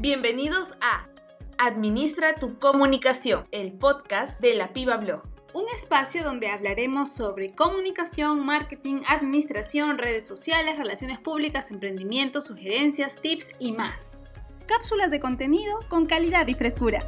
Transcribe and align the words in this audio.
Bienvenidos 0.00 0.78
a 0.80 1.08
Administra 1.58 2.36
tu 2.36 2.60
comunicación, 2.60 3.48
el 3.50 3.72
podcast 3.72 4.40
de 4.40 4.54
la 4.54 4.72
Piba 4.72 4.96
Blog. 4.96 5.24
Un 5.54 5.64
espacio 5.74 6.22
donde 6.22 6.50
hablaremos 6.50 7.12
sobre 7.12 7.52
comunicación, 7.52 8.46
marketing, 8.46 9.00
administración, 9.08 9.98
redes 9.98 10.24
sociales, 10.24 10.78
relaciones 10.78 11.18
públicas, 11.18 11.72
emprendimiento, 11.72 12.40
sugerencias, 12.40 13.20
tips 13.20 13.56
y 13.58 13.72
más. 13.72 14.20
Cápsulas 14.68 15.10
de 15.10 15.18
contenido 15.18 15.80
con 15.88 16.06
calidad 16.06 16.46
y 16.46 16.54
frescura. 16.54 17.00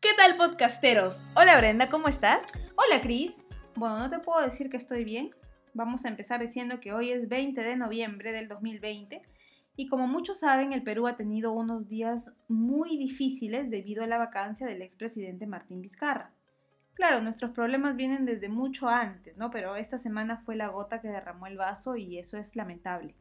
¿Qué 0.00 0.10
tal 0.16 0.36
podcasteros? 0.36 1.22
Hola 1.34 1.58
Brenda, 1.58 1.88
¿cómo 1.88 2.06
estás? 2.06 2.44
Hola 2.76 3.02
Cris. 3.02 3.42
Bueno, 3.74 3.98
no 3.98 4.10
te 4.10 4.20
puedo 4.20 4.40
decir 4.42 4.70
que 4.70 4.76
estoy 4.76 5.02
bien. 5.02 5.34
Vamos 5.72 6.04
a 6.04 6.08
empezar 6.08 6.40
diciendo 6.40 6.78
que 6.78 6.92
hoy 6.92 7.10
es 7.10 7.28
20 7.28 7.60
de 7.60 7.74
noviembre 7.74 8.30
del 8.30 8.46
2020 8.46 9.33
y 9.76 9.88
como 9.88 10.06
muchos 10.06 10.40
saben, 10.40 10.72
el 10.72 10.84
Perú 10.84 11.08
ha 11.08 11.16
tenido 11.16 11.52
unos 11.52 11.88
días 11.88 12.32
muy 12.48 12.96
difíciles 12.96 13.70
debido 13.70 14.04
a 14.04 14.06
la 14.06 14.18
vacancia 14.18 14.66
del 14.66 14.82
expresidente 14.82 15.46
Martín 15.46 15.82
Vizcarra. 15.82 16.32
Claro, 16.94 17.20
nuestros 17.20 17.50
problemas 17.50 17.96
vienen 17.96 18.24
desde 18.24 18.48
mucho 18.48 18.88
antes, 18.88 19.36
¿no? 19.36 19.50
Pero 19.50 19.74
esta 19.74 19.98
semana 19.98 20.36
fue 20.36 20.54
la 20.54 20.68
gota 20.68 21.00
que 21.00 21.08
derramó 21.08 21.48
el 21.48 21.56
vaso 21.56 21.96
y 21.96 22.18
eso 22.18 22.38
es 22.38 22.54
lamentable. 22.54 23.16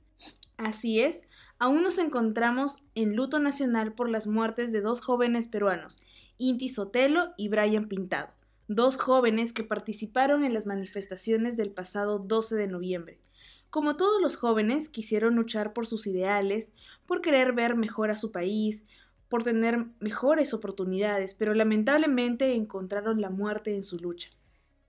Así 0.58 1.02
es, 1.02 1.22
aún 1.58 1.82
nos 1.82 1.98
encontramos 1.98 2.78
en 2.94 3.16
luto 3.16 3.40
nacional 3.40 3.94
por 3.94 4.10
las 4.10 4.28
muertes 4.28 4.72
de 4.72 4.82
dos 4.82 5.02
jóvenes 5.02 5.48
peruanos, 5.48 6.04
Inti 6.38 6.70
Sotelo 6.70 7.34
y 7.36 7.50
Brian 7.50 7.88
Pintado, 7.88 8.32
dos 8.68 8.98
jóvenes 8.98 9.54
que 9.54 9.64
participaron 9.64 10.44
en 10.44 10.54
las 10.54 10.68
manifestaciones 10.68 11.58
del 11.58 11.72
pasado 11.72 12.20
12 12.20 12.56
de 12.56 12.68
noviembre 12.68 13.20
como 13.74 13.96
todos 13.96 14.22
los 14.22 14.36
jóvenes, 14.36 14.88
quisieron 14.88 15.34
luchar 15.34 15.74
por 15.74 15.88
sus 15.88 16.06
ideales, 16.06 16.72
por 17.08 17.22
querer 17.22 17.54
ver 17.54 17.76
mejor 17.76 18.12
a 18.12 18.18
su 18.18 18.32
país, 18.32 18.86
por 19.30 19.44
tener 19.44 19.88
mejores 20.00 20.54
oportunidades, 20.54 21.34
pero 21.34 21.56
lamentablemente 21.56 22.54
encontraron 22.54 23.20
la 23.20 23.32
muerte 23.32 23.76
en 23.76 23.82
su 23.82 23.98
lucha. 23.98 24.30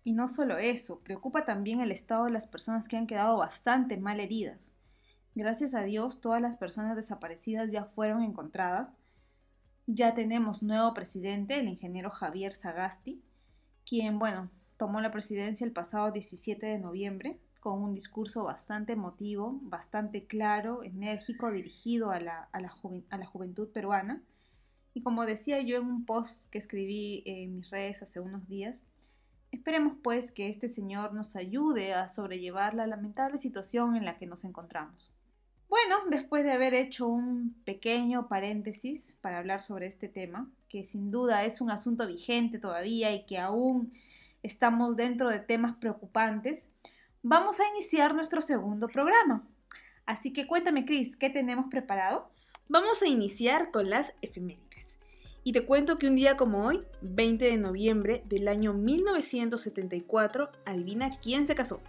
Y 0.02 0.12
no 0.12 0.28
solo 0.28 0.58
eso, 0.58 1.00
preocupa 1.00 1.46
también 1.46 1.80
el 1.80 1.92
estado 1.92 2.26
de 2.26 2.32
las 2.32 2.46
personas 2.46 2.86
que 2.86 2.98
han 2.98 3.06
quedado 3.06 3.38
bastante 3.38 3.96
mal 3.96 4.20
heridas. 4.20 4.70
Gracias 5.34 5.74
a 5.74 5.80
Dios, 5.84 6.20
todas 6.20 6.42
las 6.42 6.58
personas 6.58 6.94
desaparecidas 6.94 7.70
ya 7.70 7.86
fueron 7.86 8.22
encontradas. 8.22 8.92
Ya 9.86 10.12
tenemos 10.12 10.62
nuevo 10.62 10.92
presidente, 10.92 11.58
el 11.58 11.69
ingeniero 11.69 12.10
Javier 12.10 12.52
Sagasti, 12.52 13.22
quien, 13.88 14.19
bueno, 14.19 14.50
tomó 14.76 15.00
la 15.00 15.10
presidencia 15.10 15.64
el 15.64 15.72
pasado 15.72 16.10
17 16.10 16.66
de 16.66 16.78
noviembre 16.78 17.41
con 17.64 17.80
un 17.80 17.94
discurso 17.94 18.44
bastante 18.44 18.92
emotivo, 18.92 19.58
bastante 19.62 20.26
claro, 20.26 20.82
enérgico, 20.82 21.50
dirigido 21.50 22.10
a 22.10 22.20
la, 22.20 22.50
a 22.52 22.60
la, 22.60 23.24
juventud 23.24 23.70
peruana. 23.70 24.22
Y 24.92 25.00
como 25.00 25.24
decía 25.24 25.62
yo 25.62 25.78
en 25.78 25.86
un 25.86 26.04
post 26.04 26.46
que 26.50 26.58
escribí 26.58 27.22
en 27.24 27.56
mis 27.56 27.70
redes 27.70 28.02
hace 28.02 28.20
unos 28.20 28.46
días, 28.48 28.84
esperemos 29.50 29.96
pues 30.02 30.30
que 30.30 30.50
este 30.50 30.68
Señor 30.68 31.14
nos 31.14 31.36
ayude 31.36 31.94
a 31.94 32.10
sobrellevar 32.10 32.74
la 32.74 32.86
lamentable 32.86 33.38
situación 33.38 33.96
en 33.96 34.04
la 34.04 34.18
que 34.18 34.26
nos 34.26 34.44
encontramos. 34.44 35.10
Bueno, 35.70 35.96
después 36.10 36.44
de 36.44 36.52
haber 36.52 36.74
hecho 36.74 37.08
un 37.08 37.54
pequeño 37.64 38.28
paréntesis 38.28 39.16
para 39.22 39.38
hablar 39.38 39.62
sobre 39.62 39.86
este 39.86 40.10
tema, 40.10 40.50
que 40.68 40.84
sin 40.84 41.10
duda 41.10 41.44
es 41.44 41.62
un 41.62 41.70
asunto 41.70 42.06
vigente 42.06 42.58
todavía 42.58 43.14
y 43.14 43.24
que 43.24 43.38
aún 43.38 43.94
estamos 44.42 44.96
dentro 44.96 45.30
de 45.30 45.40
temas 45.40 45.76
preocupantes, 45.76 46.68
vamos 47.25 47.58
a 47.58 47.69
iniciar 47.70 48.14
nuestro 48.14 48.42
segundo 48.42 48.86
programa. 48.86 49.42
Así 50.06 50.33
que 50.33 50.47
cuéntame, 50.47 50.84
Cris, 50.84 51.17
¿qué 51.17 51.31
tenemos 51.31 51.66
preparado? 51.70 52.31
Vamos 52.69 53.03
a 53.03 53.08
iniciar 53.08 53.70
con 53.70 53.89
las 53.89 54.14
efemérides. 54.20 54.98
Y 55.42 55.53
te 55.53 55.64
cuento 55.64 55.98
que 55.98 56.06
un 56.06 56.16
día 56.16 56.36
como 56.36 56.66
hoy, 56.66 56.84
20 57.00 57.47
de 57.47 57.56
noviembre 57.56 58.22
del 58.26 58.47
año 58.47 58.75
1974, 58.75 60.53
adivina 60.66 61.19
quién 61.19 61.47
se 61.47 61.54
casó. 61.54 61.81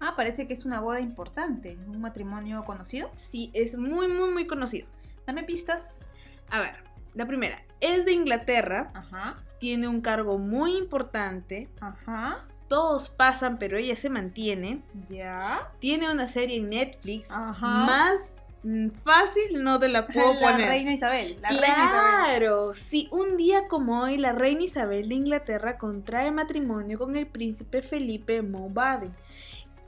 Ah, 0.00 0.14
parece 0.16 0.46
que 0.46 0.54
es 0.54 0.64
una 0.64 0.80
boda 0.80 1.00
importante, 1.00 1.76
un 1.86 2.00
matrimonio 2.00 2.64
conocido. 2.64 3.10
Sí, 3.14 3.50
es 3.52 3.76
muy, 3.76 4.08
muy, 4.08 4.30
muy 4.30 4.46
conocido. 4.46 4.88
Dame 5.26 5.44
pistas. 5.44 6.06
A 6.48 6.60
ver, 6.60 6.76
la 7.14 7.26
primera, 7.26 7.62
es 7.80 8.06
de 8.06 8.12
Inglaterra. 8.12 8.90
Ajá. 8.94 9.42
Tiene 9.60 9.86
un 9.86 10.00
cargo 10.00 10.38
muy 10.38 10.76
importante. 10.76 11.68
Ajá 11.80 12.46
todos 12.68 13.08
pasan, 13.08 13.58
pero 13.58 13.78
ella 13.78 13.96
se 13.96 14.10
mantiene. 14.10 14.82
Ya. 15.08 15.70
Tiene 15.78 16.10
una 16.10 16.26
serie 16.26 16.56
en 16.56 16.70
Netflix. 16.70 17.30
Ajá. 17.30 17.86
Más 17.86 18.32
mm, 18.62 18.88
fácil 19.04 19.62
no 19.62 19.78
te 19.78 19.88
la 19.88 20.06
puedo 20.06 20.32
poner. 20.40 20.60
La 20.60 20.68
reina 20.68 20.92
Isabel. 20.92 21.38
La 21.40 21.48
claro, 21.48 21.62
reina 21.62 22.36
Isabel. 22.36 22.74
sí, 22.74 23.08
un 23.10 23.36
día 23.36 23.68
como 23.68 24.02
hoy, 24.02 24.18
la 24.18 24.32
reina 24.32 24.62
Isabel 24.62 25.08
de 25.08 25.14
Inglaterra 25.14 25.78
contrae 25.78 26.30
matrimonio 26.32 26.98
con 26.98 27.16
el 27.16 27.26
príncipe 27.26 27.82
Felipe 27.82 28.42
Mountbatten. 28.42 29.12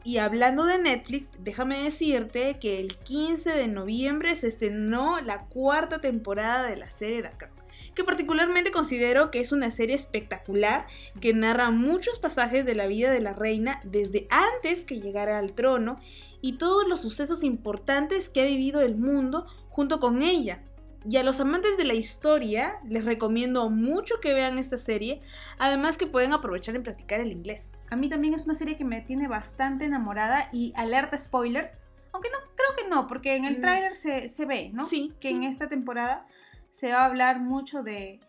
Y 0.05 0.19
hablando 0.19 0.65
de 0.65 0.79
Netflix, 0.79 1.33
déjame 1.39 1.83
decirte 1.83 2.59
que 2.59 2.81
el 2.81 2.97
15 2.97 3.51
de 3.51 3.69
noviembre 3.69 4.35
se 4.37 4.49
estrenó 4.49 5.21
la 5.21 5.45
cuarta 5.47 6.01
temporada 6.01 6.63
de 6.63 6.77
la 6.77 6.89
serie 6.89 7.23
The 7.23 7.33
Crown 7.37 7.58
que 7.95 8.05
particularmente 8.05 8.71
considero 8.71 9.31
que 9.31 9.41
es 9.41 9.53
una 9.53 9.71
serie 9.71 9.97
espectacular 9.97 10.87
que 11.21 11.35
narra 11.35 11.71
muchos 11.71 12.19
pasajes 12.19 12.65
de 12.65 12.75
la 12.75 12.87
vida 12.87 13.11
de 13.11 13.21
la 13.21 13.33
reina 13.33 13.81
desde 13.85 14.27
antes 14.31 14.85
que 14.85 15.01
llegara 15.01 15.39
al 15.39 15.55
trono 15.55 15.99
y 16.41 16.59
todos 16.59 16.87
los 16.87 17.01
sucesos 17.01 17.43
importantes 17.43 18.29
que 18.29 18.43
ha 18.43 18.47
vivido 18.47 18.81
el 18.81 18.97
mundo 18.97 19.47
junto 19.69 20.01
con 20.01 20.23
ella. 20.23 20.63
Y 21.09 21.17
a 21.17 21.23
los 21.23 21.41
amantes 21.41 21.77
de 21.77 21.85
la 21.85 21.95
historia 21.95 22.79
les 22.87 23.05
recomiendo 23.05 23.71
mucho 23.71 24.21
que 24.21 24.35
vean 24.35 24.59
esta 24.59 24.77
serie, 24.77 25.23
además 25.59 25.97
que 25.97 26.07
pueden 26.07 26.33
aprovechar 26.33 26.77
en 26.77 26.83
practicar 26.83 27.21
el 27.21 27.33
inglés. 27.33 27.71
A 27.89 27.97
mí 27.97 28.09
también 28.09 28.35
es 28.35 28.45
una 28.45 28.55
serie 28.55 28.77
que 28.77 28.85
me 28.85 29.01
tiene 29.01 29.29
bastante 29.29 29.85
enamorada 29.85 30.49
y 30.53 30.73
alerta 30.77 31.17
spoiler, 31.17 31.73
aunque 32.13 32.29
no 32.31 32.39
creo 32.55 32.77
que 32.77 32.95
no, 32.95 33.07
porque 33.07 33.37
en 33.37 33.45
el 33.45 33.59
mm. 33.59 33.61
tráiler 33.61 33.95
se, 33.95 34.29
se, 34.29 34.45
ve, 34.45 34.71
¿no? 34.75 34.85
Sí. 34.85 35.15
Que 35.21 35.31
en 35.31 35.45
esta 35.45 35.69
temporada 35.69 36.27
se 36.73 36.93
va 36.93 37.03
a 37.03 37.05
hablar 37.07 37.41
mucho 37.41 37.83
de, 37.83 38.21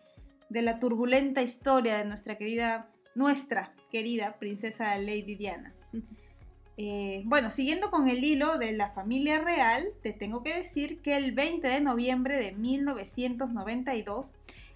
la 0.48 0.78
turbulenta 0.80 1.42
historia 1.42 1.98
de 1.98 2.04
nuestra 2.04 2.36
querida, 2.36 2.88
nuestra 3.14 3.72
querida 3.90 4.36
princesa 4.38 4.96
Lady 4.98 5.36
Diana. 5.36 5.72
Eh, 6.82 7.24
bueno, 7.26 7.50
siguiendo 7.50 7.90
con 7.90 8.08
el 8.08 8.24
hilo 8.24 8.56
de 8.56 8.72
la 8.72 8.90
familia 8.92 9.38
real, 9.38 9.88
te 10.02 10.14
tengo 10.14 10.42
que 10.42 10.56
decir 10.56 11.02
que 11.02 11.14
el 11.14 11.32
20 11.32 11.68
de 11.68 11.82
noviembre 11.82 12.38
de 12.38 12.52
1992, 12.52 14.32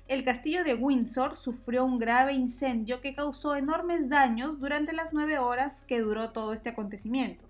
el 0.07 0.23
castillo 0.23 0.65
de 0.65 0.75
Windsor 0.75 1.35
sufrió 1.35 1.83
un 1.83 1.99
grave 1.99 2.35
incendio 2.35 3.01
que 3.01 3.15
causó 3.15 3.57
enormes 3.57 4.11
daños 4.11 4.61
durante 4.61 4.93
las 4.93 5.15
nueve 5.15 5.39
horas 5.39 5.83
que 5.89 6.01
duró 6.01 6.31
todo 6.31 6.53
este 6.53 6.69
acontecimiento. 6.69 7.47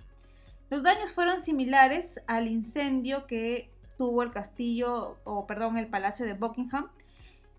Los 0.70 0.84
daños 0.84 1.10
fueron 1.10 1.40
similares 1.40 2.20
al 2.28 2.46
incendio 2.46 3.26
que 3.26 3.73
tuvo 3.96 4.22
el 4.22 4.32
castillo, 4.32 5.18
o 5.24 5.46
perdón, 5.46 5.78
el 5.78 5.88
palacio 5.88 6.26
de 6.26 6.34
Buckingham, 6.34 6.88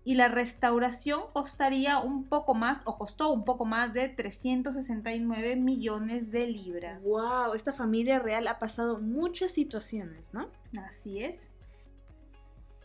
y 0.04 0.14
la 0.14 0.28
restauración 0.28 1.22
costaría 1.32 1.98
un 1.98 2.24
poco 2.24 2.54
más, 2.54 2.82
o 2.84 2.96
costó 2.96 3.32
un 3.32 3.44
poco 3.44 3.64
más 3.64 3.92
de 3.92 4.08
369 4.08 5.56
millones 5.56 6.30
de 6.30 6.46
libras. 6.46 7.04
¡Wow! 7.04 7.54
Esta 7.54 7.72
familia 7.72 8.20
real 8.20 8.46
ha 8.46 8.60
pasado 8.60 9.00
muchas 9.00 9.50
situaciones, 9.50 10.32
¿no? 10.32 10.48
Así 10.78 11.24
es. 11.24 11.52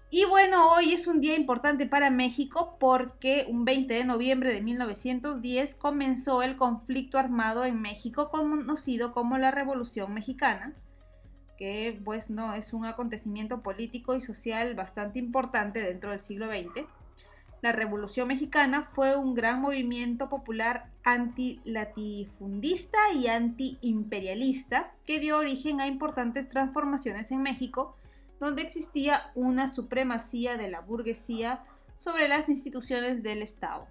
Y 0.10 0.26
bueno, 0.26 0.74
hoy 0.74 0.94
es 0.94 1.08
un 1.08 1.22
día 1.22 1.36
importante 1.36 1.86
para 1.86 2.10
México 2.10 2.76
porque 2.80 3.46
un 3.48 3.66
20 3.66 3.94
de 3.94 4.04
noviembre 4.04 4.54
de 4.54 4.62
1910 4.62 5.76
comenzó 5.76 6.44
el 6.44 6.58
conflicto 6.58 7.18
armado 7.18 7.64
en 7.64 7.82
México 7.82 8.30
conocido 8.30 9.14
como 9.14 9.38
la 9.38 9.52
Revolución 9.52 10.14
Mexicana 10.14 10.76
que 11.62 12.02
pues 12.04 12.32
no 12.32 12.56
es 12.56 12.74
un 12.74 12.86
acontecimiento 12.86 13.62
político 13.62 14.16
y 14.16 14.22
social 14.22 14.74
bastante 14.74 15.20
importante 15.20 15.80
dentro 15.80 16.10
del 16.10 16.20
siglo 16.20 16.48
XX. 16.48 16.88
La 17.62 17.72
Revolución 17.72 18.30
Mexicana 18.30 18.82
fue 18.82 19.16
un 19.16 19.36
gran 19.36 19.62
movimiento 19.62 20.28
popular 20.28 20.90
anti-latifundista 21.04 22.98
y 23.14 23.28
anti-imperialista 23.28 24.96
que 25.06 25.20
dio 25.20 25.38
origen 25.38 25.82
a 25.82 25.86
importantes 25.86 26.50
transformaciones 26.50 27.30
en 27.30 27.44
México, 27.44 27.96
donde 28.40 28.64
existía 28.64 29.32
una 29.36 29.68
supremacía 29.68 30.58
de 30.58 30.68
la 30.68 30.82
burguesía 30.82 31.64
sobre 31.96 32.28
las 32.28 32.50
instituciones 32.50 33.22
del 33.22 33.44
Estado. 33.44 33.86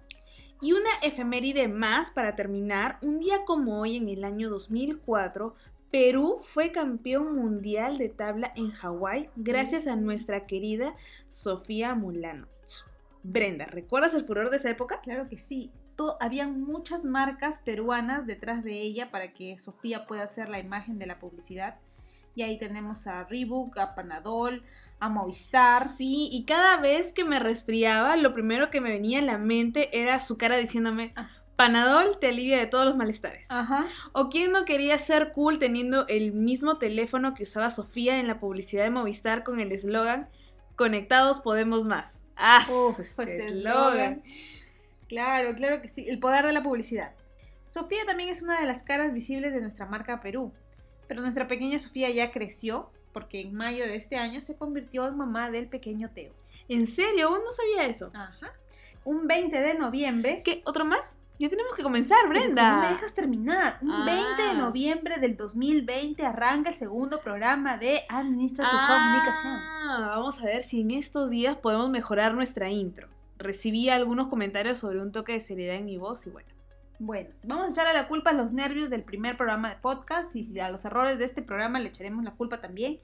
Y 0.59 0.73
una 0.73 0.89
efeméride 1.01 1.69
más 1.69 2.11
para 2.11 2.35
terminar, 2.35 2.99
un 3.01 3.19
día 3.19 3.45
como 3.45 3.79
hoy 3.79 3.95
en 3.95 4.09
el 4.09 4.25
año 4.25 4.49
2004 4.49 5.55
Perú 5.91 6.39
fue 6.41 6.71
campeón 6.71 7.35
mundial 7.35 7.97
de 7.97 8.07
tabla 8.07 8.53
en 8.55 8.71
Hawái 8.71 9.29
gracias 9.35 9.87
a 9.87 9.97
nuestra 9.97 10.45
querida 10.45 10.95
Sofía 11.27 11.95
Mulanovich. 11.95 12.85
Brenda, 13.23 13.65
¿recuerdas 13.65 14.13
el 14.13 14.25
furor 14.25 14.49
de 14.49 14.57
esa 14.57 14.69
época? 14.69 15.01
Claro 15.01 15.27
que 15.27 15.37
sí. 15.37 15.69
habían 16.21 16.61
muchas 16.61 17.03
marcas 17.03 17.59
peruanas 17.59 18.25
detrás 18.25 18.63
de 18.63 18.79
ella 18.79 19.11
para 19.11 19.33
que 19.33 19.59
Sofía 19.59 20.07
pueda 20.07 20.23
hacer 20.23 20.47
la 20.47 20.59
imagen 20.59 20.97
de 20.97 21.07
la 21.07 21.19
publicidad. 21.19 21.77
Y 22.35 22.43
ahí 22.43 22.57
tenemos 22.57 23.05
a 23.07 23.25
Reebok, 23.25 23.77
a 23.77 23.93
Panadol, 23.93 24.63
a 24.99 25.09
Movistar. 25.09 25.89
Sí, 25.89 26.29
y 26.31 26.45
cada 26.45 26.77
vez 26.77 27.11
que 27.11 27.25
me 27.25 27.39
resfriaba, 27.39 28.15
lo 28.15 28.33
primero 28.33 28.69
que 28.69 28.79
me 28.79 28.91
venía 28.91 29.19
a 29.19 29.23
la 29.23 29.37
mente 29.37 30.01
era 30.01 30.21
su 30.21 30.37
cara 30.37 30.55
diciéndome, 30.55 31.11
Ah. 31.17 31.29
Panadol 31.61 32.17
te 32.19 32.29
alivia 32.29 32.57
de 32.57 32.65
todos 32.65 32.85
los 32.85 32.95
malestares. 32.95 33.45
Ajá. 33.49 33.87
¿O 34.13 34.29
quién 34.29 34.51
no 34.51 34.65
quería 34.65 34.97
ser 34.97 35.31
cool 35.31 35.59
teniendo 35.59 36.07
el 36.07 36.31
mismo 36.31 36.79
teléfono 36.79 37.35
que 37.35 37.43
usaba 37.43 37.69
Sofía 37.69 38.17
en 38.17 38.25
la 38.25 38.39
publicidad 38.39 38.83
de 38.83 38.89
Movistar 38.89 39.43
con 39.43 39.59
el 39.59 39.71
eslogan 39.71 40.27
Conectados 40.75 41.39
podemos 41.39 41.85
más? 41.85 42.23
¡Ah! 42.35 42.65
Uf, 42.67 42.99
ese 42.99 43.13
pues 43.15 43.29
eslogan. 43.29 44.23
Claro, 45.07 45.53
claro 45.53 45.83
que 45.83 45.87
sí. 45.87 46.09
El 46.09 46.17
poder 46.17 46.47
de 46.47 46.53
la 46.53 46.63
publicidad. 46.63 47.13
Sofía 47.69 48.07
también 48.07 48.29
es 48.29 48.41
una 48.41 48.59
de 48.59 48.65
las 48.65 48.81
caras 48.81 49.13
visibles 49.13 49.53
de 49.53 49.61
nuestra 49.61 49.85
marca 49.85 50.19
Perú. 50.19 50.51
Pero 51.07 51.21
nuestra 51.21 51.47
pequeña 51.47 51.77
Sofía 51.77 52.09
ya 52.09 52.31
creció 52.31 52.89
porque 53.13 53.39
en 53.41 53.53
mayo 53.53 53.83
de 53.83 53.97
este 53.97 54.15
año 54.15 54.41
se 54.41 54.55
convirtió 54.55 55.07
en 55.07 55.15
mamá 55.15 55.51
del 55.51 55.67
pequeño 55.67 56.09
Teo. 56.09 56.33
¿En 56.69 56.87
serio? 56.87 57.27
Aún 57.27 57.41
no 57.45 57.51
sabía 57.51 57.85
eso. 57.85 58.09
Ajá. 58.15 58.51
Un 59.03 59.27
20 59.27 59.61
de 59.61 59.75
noviembre. 59.75 60.41
¿Qué? 60.43 60.63
¿Otro 60.65 60.85
más? 60.85 61.17
Ya 61.41 61.49
tenemos 61.49 61.75
que 61.75 61.81
comenzar, 61.81 62.29
Brenda. 62.29 62.75
no 62.75 62.81
me 62.83 62.89
dejas 62.89 63.15
terminar. 63.15 63.79
Un 63.81 63.89
Ah. 63.91 64.05
20 64.05 64.43
de 64.43 64.53
noviembre 64.53 65.17
del 65.19 65.35
2020 65.35 66.23
arranca 66.23 66.69
el 66.69 66.75
segundo 66.75 67.19
programa 67.19 67.77
de 67.77 68.01
Administra 68.09 68.69
tu 68.69 68.75
Ah, 68.77 68.87
Comunicación. 68.87 70.07
Vamos 70.07 70.39
a 70.39 70.45
ver 70.45 70.61
si 70.61 70.81
en 70.81 70.91
estos 70.91 71.31
días 71.31 71.55
podemos 71.57 71.89
mejorar 71.89 72.35
nuestra 72.35 72.69
intro. 72.69 73.07
Recibí 73.39 73.89
algunos 73.89 74.27
comentarios 74.27 74.77
sobre 74.77 75.01
un 75.01 75.11
toque 75.11 75.33
de 75.33 75.39
seriedad 75.39 75.77
en 75.77 75.85
mi 75.85 75.97
voz 75.97 76.27
y 76.27 76.29
bueno. 76.29 76.47
Bueno, 76.99 77.31
vamos 77.45 77.69
a 77.69 77.71
echarle 77.71 77.93
la 77.93 78.07
culpa 78.07 78.29
a 78.29 78.33
los 78.33 78.53
nervios 78.53 78.91
del 78.91 79.03
primer 79.03 79.35
programa 79.35 79.69
de 79.71 79.77
podcast 79.77 80.35
y 80.35 80.59
a 80.59 80.69
los 80.69 80.85
errores 80.85 81.17
de 81.17 81.25
este 81.25 81.41
programa 81.41 81.79
le 81.79 81.89
echaremos 81.89 82.23
la 82.23 82.35
culpa 82.35 82.61
también. 82.61 82.99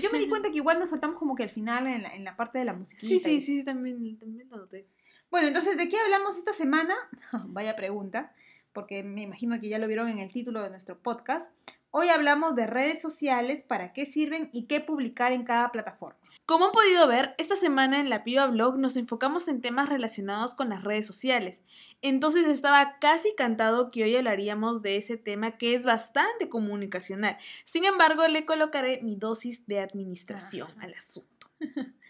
Yo 0.00 0.08
me 0.10 0.18
di 0.18 0.28
cuenta 0.30 0.48
que 0.48 0.56
igual 0.56 0.78
nos 0.78 0.88
soltamos 0.88 1.18
como 1.18 1.34
que 1.34 1.42
al 1.42 1.50
final 1.50 1.86
en 1.86 2.04
la, 2.04 2.14
en 2.14 2.24
la 2.24 2.36
parte 2.36 2.58
de 2.58 2.64
la 2.64 2.72
música. 2.72 3.02
Sí, 3.02 3.18
sí, 3.20 3.42
sí, 3.42 3.62
también, 3.62 4.18
también 4.18 4.48
lo 4.48 4.56
noté. 4.56 4.88
Bueno, 5.36 5.48
entonces, 5.48 5.76
¿de 5.76 5.90
qué 5.90 5.98
hablamos 5.98 6.38
esta 6.38 6.54
semana? 6.54 6.94
Vaya 7.48 7.76
pregunta, 7.76 8.32
porque 8.72 9.02
me 9.02 9.20
imagino 9.20 9.60
que 9.60 9.68
ya 9.68 9.78
lo 9.78 9.86
vieron 9.86 10.08
en 10.08 10.18
el 10.18 10.32
título 10.32 10.62
de 10.62 10.70
nuestro 10.70 10.98
podcast. 10.98 11.52
Hoy 11.90 12.08
hablamos 12.08 12.56
de 12.56 12.66
redes 12.66 13.02
sociales, 13.02 13.62
para 13.62 13.92
qué 13.92 14.06
sirven 14.06 14.48
y 14.54 14.62
qué 14.62 14.80
publicar 14.80 15.32
en 15.32 15.44
cada 15.44 15.72
plataforma. 15.72 16.18
Como 16.46 16.64
han 16.64 16.72
podido 16.72 17.06
ver, 17.06 17.34
esta 17.36 17.54
semana 17.54 18.00
en 18.00 18.08
la 18.08 18.24
Piva 18.24 18.46
Blog 18.46 18.78
nos 18.78 18.96
enfocamos 18.96 19.46
en 19.48 19.60
temas 19.60 19.90
relacionados 19.90 20.54
con 20.54 20.70
las 20.70 20.82
redes 20.82 21.06
sociales. 21.06 21.62
Entonces 22.00 22.46
estaba 22.46 22.98
casi 22.98 23.34
cantado 23.34 23.90
que 23.90 24.04
hoy 24.04 24.16
hablaríamos 24.16 24.80
de 24.80 24.96
ese 24.96 25.18
tema 25.18 25.58
que 25.58 25.74
es 25.74 25.84
bastante 25.84 26.48
comunicacional. 26.48 27.36
Sin 27.66 27.84
embargo, 27.84 28.26
le 28.26 28.46
colocaré 28.46 29.02
mi 29.02 29.16
dosis 29.16 29.66
de 29.66 29.80
administración 29.80 30.70
Ajá. 30.78 30.86
al 30.86 30.94
asunto. 30.94 31.50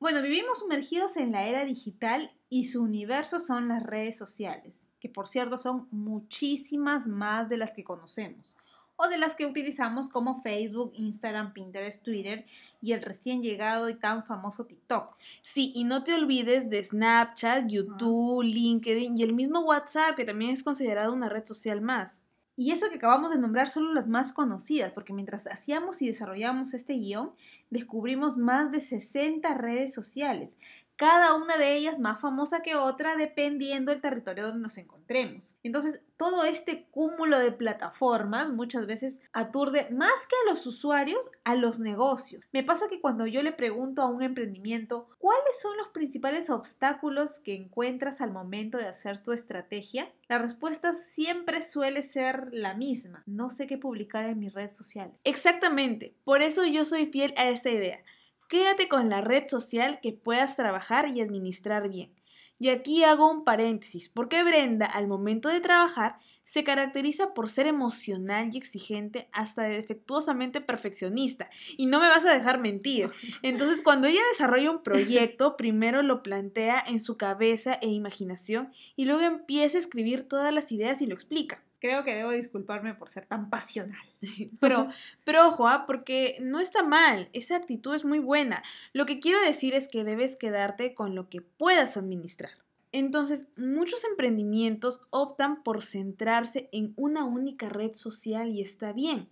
Bueno, 0.00 0.20
vivimos 0.22 0.58
sumergidos 0.58 1.16
en 1.16 1.32
la 1.32 1.46
era 1.46 1.64
digital 1.64 2.32
y 2.50 2.64
su 2.64 2.82
universo 2.82 3.38
son 3.38 3.68
las 3.68 3.82
redes 3.82 4.18
sociales, 4.18 4.88
que 5.00 5.08
por 5.08 5.28
cierto 5.28 5.56
son 5.56 5.88
muchísimas 5.90 7.06
más 7.06 7.48
de 7.48 7.56
las 7.56 7.72
que 7.72 7.84
conocemos 7.84 8.56
o 8.96 9.08
de 9.08 9.18
las 9.18 9.34
que 9.34 9.46
utilizamos 9.46 10.08
como 10.08 10.40
Facebook, 10.42 10.92
Instagram, 10.94 11.52
Pinterest, 11.52 12.02
Twitter 12.02 12.46
y 12.80 12.92
el 12.92 13.02
recién 13.02 13.42
llegado 13.42 13.88
y 13.88 13.94
tan 13.94 14.24
famoso 14.24 14.66
TikTok. 14.66 15.16
Sí, 15.42 15.72
y 15.74 15.84
no 15.84 16.04
te 16.04 16.14
olvides 16.14 16.70
de 16.70 16.82
Snapchat, 16.82 17.66
YouTube, 17.66 18.42
LinkedIn 18.42 19.16
y 19.16 19.22
el 19.22 19.32
mismo 19.32 19.60
WhatsApp, 19.60 20.16
que 20.16 20.24
también 20.24 20.52
es 20.52 20.62
considerado 20.62 21.12
una 21.12 21.28
red 21.28 21.44
social 21.44 21.80
más. 21.80 22.20
Y 22.56 22.70
eso 22.70 22.88
que 22.88 22.96
acabamos 22.96 23.32
de 23.32 23.38
nombrar 23.38 23.68
solo 23.68 23.92
las 23.92 24.06
más 24.06 24.32
conocidas, 24.32 24.92
porque 24.92 25.12
mientras 25.12 25.46
hacíamos 25.48 26.02
y 26.02 26.06
desarrollamos 26.06 26.72
este 26.72 26.94
guion, 26.94 27.32
descubrimos 27.70 28.36
más 28.36 28.70
de 28.70 28.78
60 28.78 29.52
redes 29.54 29.92
sociales, 29.92 30.54
cada 30.96 31.34
una 31.34 31.56
de 31.56 31.74
ellas 31.74 31.98
más 31.98 32.20
famosa 32.20 32.62
que 32.62 32.76
otra 32.76 33.16
dependiendo 33.16 33.90
del 33.90 34.00
territorio 34.00 34.46
donde 34.46 34.62
nos 34.62 34.78
encontremos. 34.78 35.54
Entonces, 35.62 36.02
todo 36.16 36.44
este 36.44 36.86
cúmulo 36.90 37.38
de 37.38 37.50
plataformas 37.50 38.48
muchas 38.50 38.86
veces 38.86 39.18
aturde 39.32 39.88
más 39.90 40.26
que 40.28 40.36
a 40.36 40.50
los 40.50 40.66
usuarios, 40.66 41.32
a 41.42 41.56
los 41.56 41.80
negocios. 41.80 42.44
Me 42.52 42.62
pasa 42.62 42.88
que 42.88 43.00
cuando 43.00 43.26
yo 43.26 43.42
le 43.42 43.52
pregunto 43.52 44.02
a 44.02 44.06
un 44.06 44.22
emprendimiento, 44.22 45.08
¿cuáles 45.18 45.60
son 45.60 45.76
los 45.76 45.88
principales 45.88 46.50
obstáculos 46.50 47.40
que 47.40 47.54
encuentras 47.54 48.20
al 48.20 48.32
momento 48.32 48.78
de 48.78 48.86
hacer 48.86 49.18
tu 49.18 49.32
estrategia? 49.32 50.12
La 50.28 50.38
respuesta 50.38 50.92
siempre 50.92 51.60
suele 51.62 52.02
ser 52.02 52.48
la 52.52 52.74
misma. 52.74 53.22
No 53.26 53.50
sé 53.50 53.66
qué 53.66 53.78
publicar 53.78 54.26
en 54.26 54.38
mi 54.38 54.48
red 54.48 54.70
social. 54.70 55.12
Exactamente, 55.24 56.14
por 56.24 56.42
eso 56.42 56.64
yo 56.64 56.84
soy 56.84 57.06
fiel 57.06 57.34
a 57.36 57.48
esta 57.48 57.70
idea. 57.70 58.02
Quédate 58.48 58.88
con 58.88 59.08
la 59.10 59.20
red 59.20 59.48
social 59.48 60.00
que 60.00 60.12
puedas 60.12 60.56
trabajar 60.56 61.08
y 61.08 61.20
administrar 61.20 61.88
bien. 61.88 62.14
Y 62.58 62.68
aquí 62.68 63.02
hago 63.02 63.30
un 63.30 63.44
paréntesis, 63.44 64.08
porque 64.08 64.44
Brenda 64.44 64.86
al 64.86 65.08
momento 65.08 65.48
de 65.48 65.60
trabajar 65.60 66.18
se 66.44 66.62
caracteriza 66.62 67.34
por 67.34 67.50
ser 67.50 67.66
emocional 67.66 68.50
y 68.52 68.58
exigente 68.58 69.28
hasta 69.32 69.64
de 69.64 69.74
defectuosamente 69.74 70.60
perfeccionista. 70.60 71.50
Y 71.76 71.86
no 71.86 71.98
me 71.98 72.08
vas 72.08 72.24
a 72.24 72.32
dejar 72.32 72.60
mentir. 72.60 73.10
Entonces, 73.42 73.82
cuando 73.82 74.06
ella 74.06 74.20
desarrolla 74.30 74.70
un 74.70 74.82
proyecto, 74.82 75.56
primero 75.56 76.02
lo 76.02 76.22
plantea 76.22 76.82
en 76.86 77.00
su 77.00 77.16
cabeza 77.16 77.74
e 77.74 77.88
imaginación 77.88 78.72
y 78.94 79.06
luego 79.06 79.22
empieza 79.22 79.76
a 79.76 79.80
escribir 79.80 80.28
todas 80.28 80.54
las 80.54 80.70
ideas 80.70 81.02
y 81.02 81.06
lo 81.06 81.14
explica. 81.14 81.64
Creo 81.84 82.02
que 82.02 82.14
debo 82.14 82.30
disculparme 82.30 82.94
por 82.94 83.10
ser 83.10 83.26
tan 83.26 83.50
pasional. 83.50 84.06
Pero, 84.58 84.88
pero 85.22 85.48
ojo, 85.48 85.68
¿ah? 85.68 85.84
porque 85.86 86.38
no 86.40 86.58
está 86.58 86.82
mal, 86.82 87.28
esa 87.34 87.56
actitud 87.56 87.94
es 87.94 88.06
muy 88.06 88.20
buena. 88.20 88.62
Lo 88.94 89.04
que 89.04 89.20
quiero 89.20 89.38
decir 89.42 89.74
es 89.74 89.86
que 89.86 90.02
debes 90.02 90.36
quedarte 90.36 90.94
con 90.94 91.14
lo 91.14 91.28
que 91.28 91.42
puedas 91.42 91.98
administrar. 91.98 92.52
Entonces, 92.90 93.48
muchos 93.58 94.02
emprendimientos 94.04 95.02
optan 95.10 95.62
por 95.62 95.82
centrarse 95.82 96.70
en 96.72 96.94
una 96.96 97.26
única 97.26 97.68
red 97.68 97.92
social 97.92 98.48
y 98.48 98.62
está 98.62 98.94
bien. 98.94 99.28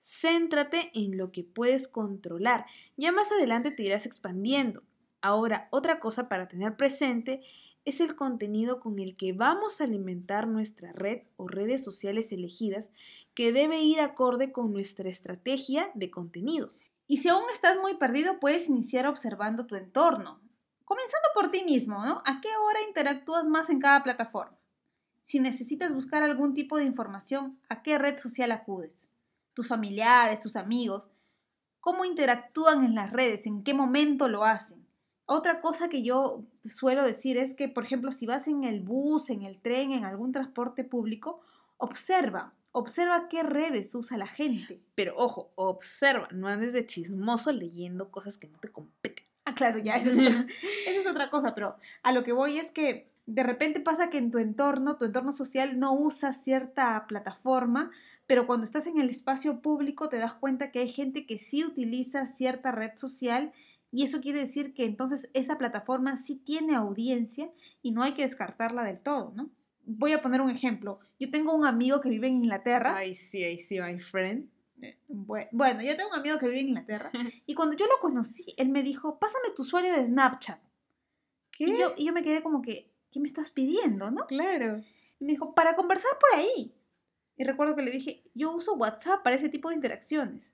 Céntrate 0.00 0.92
en 0.94 1.16
lo 1.16 1.32
que 1.32 1.42
puedes 1.42 1.88
controlar. 1.88 2.66
Ya 2.96 3.10
más 3.10 3.32
adelante 3.32 3.72
te 3.72 3.82
irás 3.82 4.06
expandiendo. 4.06 4.84
Ahora, 5.20 5.66
otra 5.72 5.98
cosa 5.98 6.28
para 6.28 6.46
tener 6.46 6.76
presente 6.76 7.40
es 7.88 8.00
el 8.00 8.16
contenido 8.16 8.80
con 8.80 8.98
el 8.98 9.14
que 9.14 9.32
vamos 9.32 9.80
a 9.80 9.84
alimentar 9.84 10.46
nuestra 10.46 10.92
red 10.92 11.22
o 11.36 11.48
redes 11.48 11.82
sociales 11.82 12.32
elegidas 12.32 12.88
que 13.34 13.52
debe 13.52 13.80
ir 13.80 14.00
acorde 14.00 14.52
con 14.52 14.72
nuestra 14.72 15.08
estrategia 15.08 15.90
de 15.94 16.10
contenidos. 16.10 16.84
Y 17.06 17.18
si 17.18 17.28
aún 17.28 17.44
estás 17.52 17.78
muy 17.78 17.94
perdido, 17.94 18.38
puedes 18.40 18.68
iniciar 18.68 19.06
observando 19.06 19.66
tu 19.66 19.76
entorno. 19.76 20.40
Comenzando 20.84 21.28
por 21.34 21.50
ti 21.50 21.64
mismo, 21.64 22.04
¿no? 22.04 22.22
¿A 22.26 22.40
qué 22.40 22.48
hora 22.48 22.82
interactúas 22.86 23.46
más 23.46 23.70
en 23.70 23.80
cada 23.80 24.02
plataforma? 24.02 24.58
Si 25.22 25.40
necesitas 25.40 25.94
buscar 25.94 26.22
algún 26.22 26.54
tipo 26.54 26.76
de 26.76 26.84
información, 26.84 27.58
¿a 27.68 27.82
qué 27.82 27.98
red 27.98 28.16
social 28.18 28.52
acudes? 28.52 29.08
Tus 29.54 29.68
familiares, 29.68 30.40
tus 30.40 30.56
amigos, 30.56 31.08
¿cómo 31.80 32.04
interactúan 32.04 32.84
en 32.84 32.94
las 32.94 33.12
redes? 33.12 33.46
¿En 33.46 33.62
qué 33.62 33.74
momento 33.74 34.28
lo 34.28 34.44
hacen? 34.44 34.87
Otra 35.30 35.60
cosa 35.60 35.90
que 35.90 36.02
yo 36.02 36.42
suelo 36.64 37.04
decir 37.04 37.36
es 37.36 37.52
que, 37.52 37.68
por 37.68 37.84
ejemplo, 37.84 38.12
si 38.12 38.24
vas 38.24 38.48
en 38.48 38.64
el 38.64 38.80
bus, 38.80 39.28
en 39.28 39.42
el 39.42 39.60
tren, 39.60 39.92
en 39.92 40.06
algún 40.06 40.32
transporte 40.32 40.84
público, 40.84 41.42
observa, 41.76 42.54
observa 42.72 43.28
qué 43.28 43.42
redes 43.42 43.94
usa 43.94 44.16
la 44.16 44.26
gente. 44.26 44.80
Pero 44.94 45.12
ojo, 45.18 45.52
observa, 45.54 46.28
no 46.32 46.48
andes 46.48 46.72
de 46.72 46.86
chismoso 46.86 47.52
leyendo 47.52 48.10
cosas 48.10 48.38
que 48.38 48.48
no 48.48 48.56
te 48.58 48.72
competen. 48.72 49.26
Ah, 49.44 49.54
claro, 49.54 49.78
ya, 49.78 49.96
eso 49.96 50.08
es, 50.08 50.16
otra, 50.16 50.46
eso 50.86 51.00
es 51.00 51.06
otra 51.06 51.28
cosa, 51.28 51.54
pero 51.54 51.76
a 52.02 52.12
lo 52.12 52.24
que 52.24 52.32
voy 52.32 52.56
es 52.56 52.70
que 52.70 53.10
de 53.26 53.42
repente 53.42 53.80
pasa 53.80 54.08
que 54.08 54.16
en 54.16 54.30
tu 54.30 54.38
entorno, 54.38 54.96
tu 54.96 55.04
entorno 55.04 55.32
social, 55.32 55.78
no 55.78 55.92
usas 55.92 56.42
cierta 56.42 57.04
plataforma, 57.06 57.90
pero 58.26 58.46
cuando 58.46 58.64
estás 58.64 58.86
en 58.86 58.98
el 58.98 59.10
espacio 59.10 59.60
público 59.60 60.08
te 60.08 60.16
das 60.16 60.32
cuenta 60.32 60.70
que 60.70 60.78
hay 60.78 60.88
gente 60.88 61.26
que 61.26 61.36
sí 61.36 61.66
utiliza 61.66 62.24
cierta 62.24 62.72
red 62.72 62.92
social 62.96 63.52
y 63.90 64.02
eso 64.04 64.20
quiere 64.20 64.40
decir 64.40 64.74
que 64.74 64.84
entonces 64.84 65.30
esa 65.34 65.56
plataforma 65.58 66.16
sí 66.16 66.36
tiene 66.36 66.74
audiencia 66.74 67.50
y 67.82 67.92
no 67.92 68.02
hay 68.02 68.12
que 68.12 68.22
descartarla 68.22 68.84
del 68.84 69.00
todo, 69.00 69.32
¿no? 69.34 69.50
Voy 69.86 70.12
a 70.12 70.20
poner 70.20 70.40
un 70.42 70.50
ejemplo. 70.50 71.00
Yo 71.18 71.30
tengo 71.30 71.54
un 71.54 71.64
amigo 71.64 72.00
que 72.02 72.10
vive 72.10 72.26
en 72.28 72.36
Inglaterra. 72.42 72.94
Ay, 72.96 73.14
sí, 73.14 73.42
ay, 73.42 73.58
sí, 73.58 73.80
my 73.80 73.98
friend. 73.98 74.50
Eh, 74.82 74.98
bue- 75.08 75.48
Bueno, 75.52 75.82
yo 75.82 75.96
tengo 75.96 76.10
un 76.10 76.18
amigo 76.20 76.38
que 76.38 76.46
vive 76.46 76.60
en 76.60 76.68
Inglaterra 76.68 77.10
y 77.46 77.54
cuando 77.54 77.74
yo 77.76 77.86
lo 77.86 77.98
conocí, 78.00 78.54
él 78.58 78.68
me 78.68 78.82
dijo, 78.82 79.18
pásame 79.18 79.48
tu 79.56 79.62
usuario 79.62 79.92
de 79.94 80.06
Snapchat. 80.06 80.60
¿Qué? 81.50 81.64
Y 81.64 81.78
yo, 81.78 81.94
y 81.96 82.04
yo 82.06 82.12
me 82.12 82.22
quedé 82.22 82.42
como 82.42 82.62
que, 82.62 82.92
¿qué 83.10 83.18
me 83.20 83.26
estás 83.26 83.50
pidiendo, 83.50 84.10
no? 84.10 84.26
Claro. 84.26 84.82
Y 85.18 85.24
me 85.24 85.32
dijo, 85.32 85.54
para 85.54 85.74
conversar 85.74 86.12
por 86.20 86.38
ahí. 86.38 86.74
Y 87.36 87.44
recuerdo 87.44 87.74
que 87.74 87.82
le 87.82 87.90
dije, 87.90 88.22
yo 88.34 88.52
uso 88.54 88.74
WhatsApp 88.74 89.22
para 89.24 89.36
ese 89.36 89.48
tipo 89.48 89.68
de 89.70 89.74
interacciones. 89.76 90.52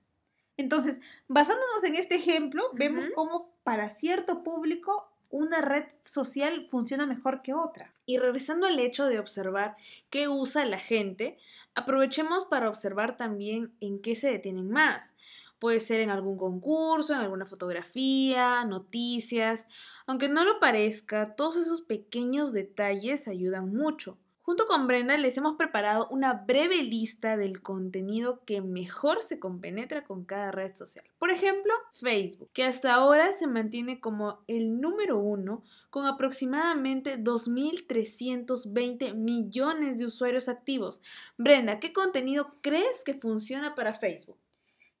Entonces, 0.57 0.99
basándonos 1.27 1.83
en 1.83 1.95
este 1.95 2.15
ejemplo, 2.15 2.69
vemos 2.73 3.05
cómo 3.13 3.51
para 3.63 3.89
cierto 3.89 4.43
público 4.43 5.11
una 5.29 5.61
red 5.61 5.83
social 6.03 6.65
funciona 6.69 7.05
mejor 7.05 7.41
que 7.41 7.53
otra. 7.53 7.93
Y 8.05 8.17
regresando 8.17 8.67
al 8.67 8.79
hecho 8.79 9.05
de 9.05 9.19
observar 9.19 9.75
qué 10.09 10.29
usa 10.29 10.65
la 10.65 10.79
gente, 10.79 11.37
aprovechemos 11.73 12.45
para 12.45 12.69
observar 12.69 13.17
también 13.17 13.73
en 13.81 14.01
qué 14.01 14.15
se 14.15 14.29
detienen 14.29 14.69
más. 14.69 15.13
Puede 15.59 15.79
ser 15.79 15.99
en 15.99 16.09
algún 16.09 16.37
concurso, 16.37 17.13
en 17.13 17.19
alguna 17.19 17.45
fotografía, 17.45 18.63
noticias. 18.65 19.65
Aunque 20.05 20.29
no 20.29 20.45
lo 20.45 20.59
parezca, 20.59 21.35
todos 21.35 21.57
esos 21.57 21.81
pequeños 21.81 22.53
detalles 22.53 23.27
ayudan 23.27 23.73
mucho. 23.73 24.17
Junto 24.45 24.67
con 24.67 24.85
Brenda 24.85 25.17
les 25.17 25.35
hemos 25.37 25.55
preparado 25.55 26.07
una 26.11 26.33
breve 26.33 26.83
lista 26.83 27.35
del 27.35 27.63
contenido 27.63 28.43
que 28.45 28.61
mejor 28.61 29.23
se 29.23 29.39
compenetra 29.39 30.03
con 30.03 30.23
cada 30.23 30.51
red 30.51 30.75
social. 30.75 31.03
Por 31.17 31.31
ejemplo, 31.31 31.73
Facebook, 31.99 32.51
que 32.53 32.63
hasta 32.63 32.93
ahora 32.93 33.33
se 33.33 33.47
mantiene 33.47 33.99
como 33.99 34.43
el 34.45 34.79
número 34.79 35.17
uno 35.17 35.63
con 35.89 36.05
aproximadamente 36.05 37.17
2.320 37.17 39.15
millones 39.15 39.97
de 39.97 40.05
usuarios 40.05 40.47
activos. 40.47 41.01
Brenda, 41.39 41.79
¿qué 41.79 41.91
contenido 41.91 42.53
crees 42.61 43.03
que 43.03 43.15
funciona 43.15 43.73
para 43.73 43.95
Facebook? 43.95 44.37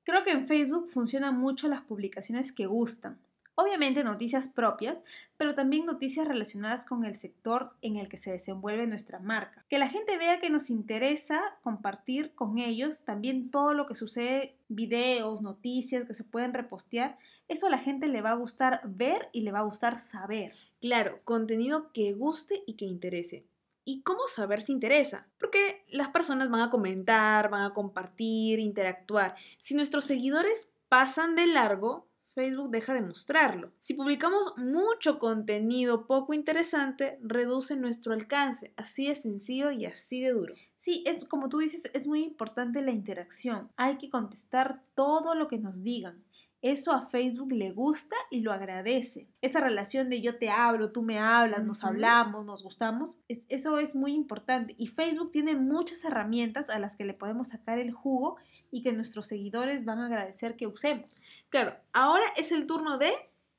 Creo 0.01 0.23
que 0.23 0.31
en 0.31 0.47
Facebook 0.47 0.87
funcionan 0.87 1.37
mucho 1.37 1.67
las 1.67 1.81
publicaciones 1.81 2.51
que 2.51 2.65
gustan. 2.65 3.19
Obviamente 3.57 4.03
noticias 4.03 4.49
propias, 4.49 5.01
pero 5.37 5.55
también 5.55 5.85
noticias 5.85 6.27
relacionadas 6.27 6.85
con 6.85 7.05
el 7.05 7.15
sector 7.15 7.73
en 7.81 7.95
el 7.95 8.09
que 8.09 8.17
se 8.17 8.31
desenvuelve 8.31 8.85
nuestra 8.85 9.19
marca. 9.19 9.65
Que 9.69 9.79
la 9.79 9.87
gente 9.87 10.17
vea 10.17 10.41
que 10.41 10.49
nos 10.49 10.69
interesa 10.69 11.41
compartir 11.61 12.33
con 12.35 12.57
ellos 12.57 13.05
también 13.05 13.49
todo 13.51 13.73
lo 13.73 13.85
que 13.85 13.95
sucede, 13.95 14.57
videos, 14.67 15.41
noticias 15.41 16.03
que 16.03 16.13
se 16.13 16.25
pueden 16.25 16.53
repostear. 16.53 17.17
Eso 17.47 17.67
a 17.67 17.69
la 17.69 17.77
gente 17.77 18.09
le 18.09 18.21
va 18.21 18.31
a 18.31 18.35
gustar 18.35 18.81
ver 18.83 19.29
y 19.31 19.41
le 19.41 19.53
va 19.53 19.59
a 19.59 19.65
gustar 19.65 19.99
saber. 19.99 20.53
Claro, 20.81 21.21
contenido 21.23 21.93
que 21.93 22.11
guste 22.11 22.61
y 22.67 22.73
que 22.73 22.85
interese. 22.85 23.45
¿Y 23.85 24.01
cómo 24.01 24.27
saber 24.27 24.61
si 24.61 24.73
interesa? 24.73 25.27
Porque 25.39 25.85
las 25.87 26.09
personas 26.09 26.49
van 26.49 26.61
a 26.61 26.69
comentar, 26.69 27.49
van 27.49 27.63
a 27.63 27.73
compartir, 27.73 28.59
interactuar. 28.59 29.35
Si 29.57 29.75
nuestros 29.75 30.03
seguidores 30.03 30.67
pasan 30.89 31.35
de 31.35 31.47
largo, 31.47 32.07
Facebook 32.35 32.69
deja 32.69 32.93
de 32.93 33.01
mostrarlo. 33.01 33.71
Si 33.79 33.93
publicamos 33.93 34.53
mucho 34.57 35.19
contenido 35.19 36.05
poco 36.05 36.33
interesante, 36.33 37.17
reduce 37.23 37.77
nuestro 37.77 38.13
alcance. 38.13 38.73
Así 38.75 39.07
de 39.07 39.15
sencillo 39.15 39.71
y 39.71 39.85
así 39.85 40.21
de 40.21 40.31
duro. 40.31 40.53
Sí, 40.75 41.03
es 41.07 41.23
como 41.25 41.47
tú 41.47 41.59
dices, 41.59 41.89
es 41.93 42.05
muy 42.05 42.23
importante 42.23 42.81
la 42.81 42.91
interacción. 42.91 43.71
Hay 43.77 43.97
que 43.97 44.09
contestar 44.09 44.83
todo 44.95 45.33
lo 45.33 45.47
que 45.47 45.57
nos 45.57 45.81
digan. 45.81 46.25
Eso 46.61 46.91
a 46.91 47.07
Facebook 47.07 47.53
le 47.53 47.71
gusta 47.71 48.15
y 48.31 48.41
lo 48.41 48.51
agradece. 48.51 49.29
Esa 49.41 49.61
relación 49.61 50.09
de 50.09 50.21
yo 50.21 50.37
te 50.37 50.49
hablo, 50.49 50.91
tú 50.91 51.03
me 51.03 51.19
hablas, 51.19 51.63
nos 51.63 51.83
hablamos, 51.83 52.43
nos 52.43 52.63
gustamos, 52.63 53.19
eso 53.27 53.77
es 53.77 53.95
muy 53.95 54.13
importante. 54.13 54.73
Y 54.77 54.87
Facebook 54.87 55.29
tiene 55.29 55.55
muchas 55.55 56.03
herramientas 56.03 56.69
a 56.71 56.79
las 56.79 56.95
que 56.95 57.05
le 57.05 57.13
podemos 57.13 57.49
sacar 57.49 57.77
el 57.77 57.91
jugo 57.91 58.37
y 58.75 58.83
que 58.83 58.91
nuestros 58.91 59.27
seguidores 59.27 59.85
van 59.85 59.99
a 59.99 60.07
agradecer 60.07 60.57
que 60.57 60.67
usemos. 60.67 61.23
Claro, 61.47 61.77
ahora 61.93 62.25
es 62.35 62.51
el 62.51 62.67
turno 62.67 62.97
de 62.97 63.13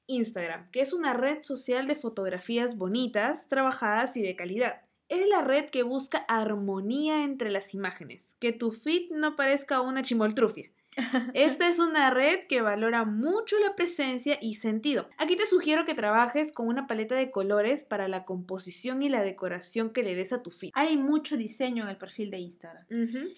Instagram, 0.09 0.71
que 0.71 0.83
es 0.83 0.93
una 0.93 1.15
red 1.15 1.43
social 1.43 1.87
de 1.87 1.95
fotografías 1.95 2.77
bonitas, 2.77 3.49
trabajadas 3.49 4.19
y 4.19 4.23
de 4.23 4.37
calidad. 4.37 4.83
Es 5.09 5.27
la 5.27 5.41
red 5.41 5.71
que 5.71 5.85
busca 5.85 6.19
armonía 6.29 7.25
entre 7.25 7.51
las 7.51 7.73
imágenes, 7.73 8.37
que 8.41 8.53
tu 8.53 8.73
feed 8.73 9.11
no 9.11 9.37
parezca 9.37 9.81
una 9.81 10.03
chimoltrufia. 10.03 10.71
Esta 11.35 11.69
es 11.69 11.79
una 11.79 12.11
red 12.11 12.47
que 12.49 12.63
valora 12.63 13.05
mucho 13.05 13.59
la 13.59 13.75
presencia 13.75 14.39
y 14.41 14.55
sentido. 14.55 15.09
Aquí 15.19 15.37
te 15.37 15.47
sugiero 15.47 15.85
que 15.85 15.95
trabajes 15.95 16.53
con 16.53 16.69
una 16.69 16.87
paleta 16.87 17.15
de 17.15 17.31
colores 17.31 17.85
para 17.85 18.09
la 18.09 18.25
composición 18.25 19.03
y 19.03 19.09
la 19.09 19.23
decoración 19.23 19.91
que 19.91 20.03
le 20.03 20.15
des 20.15 20.33
a 20.33 20.43
tu 20.43 20.51
feed. 20.51 20.71
Hay 20.75 20.97
mucho 20.97 21.37
diseño 21.37 21.85
en 21.85 21.91
el 21.91 21.97
perfil 21.97 22.31
de 22.31 22.39
Instagram. 22.39 22.87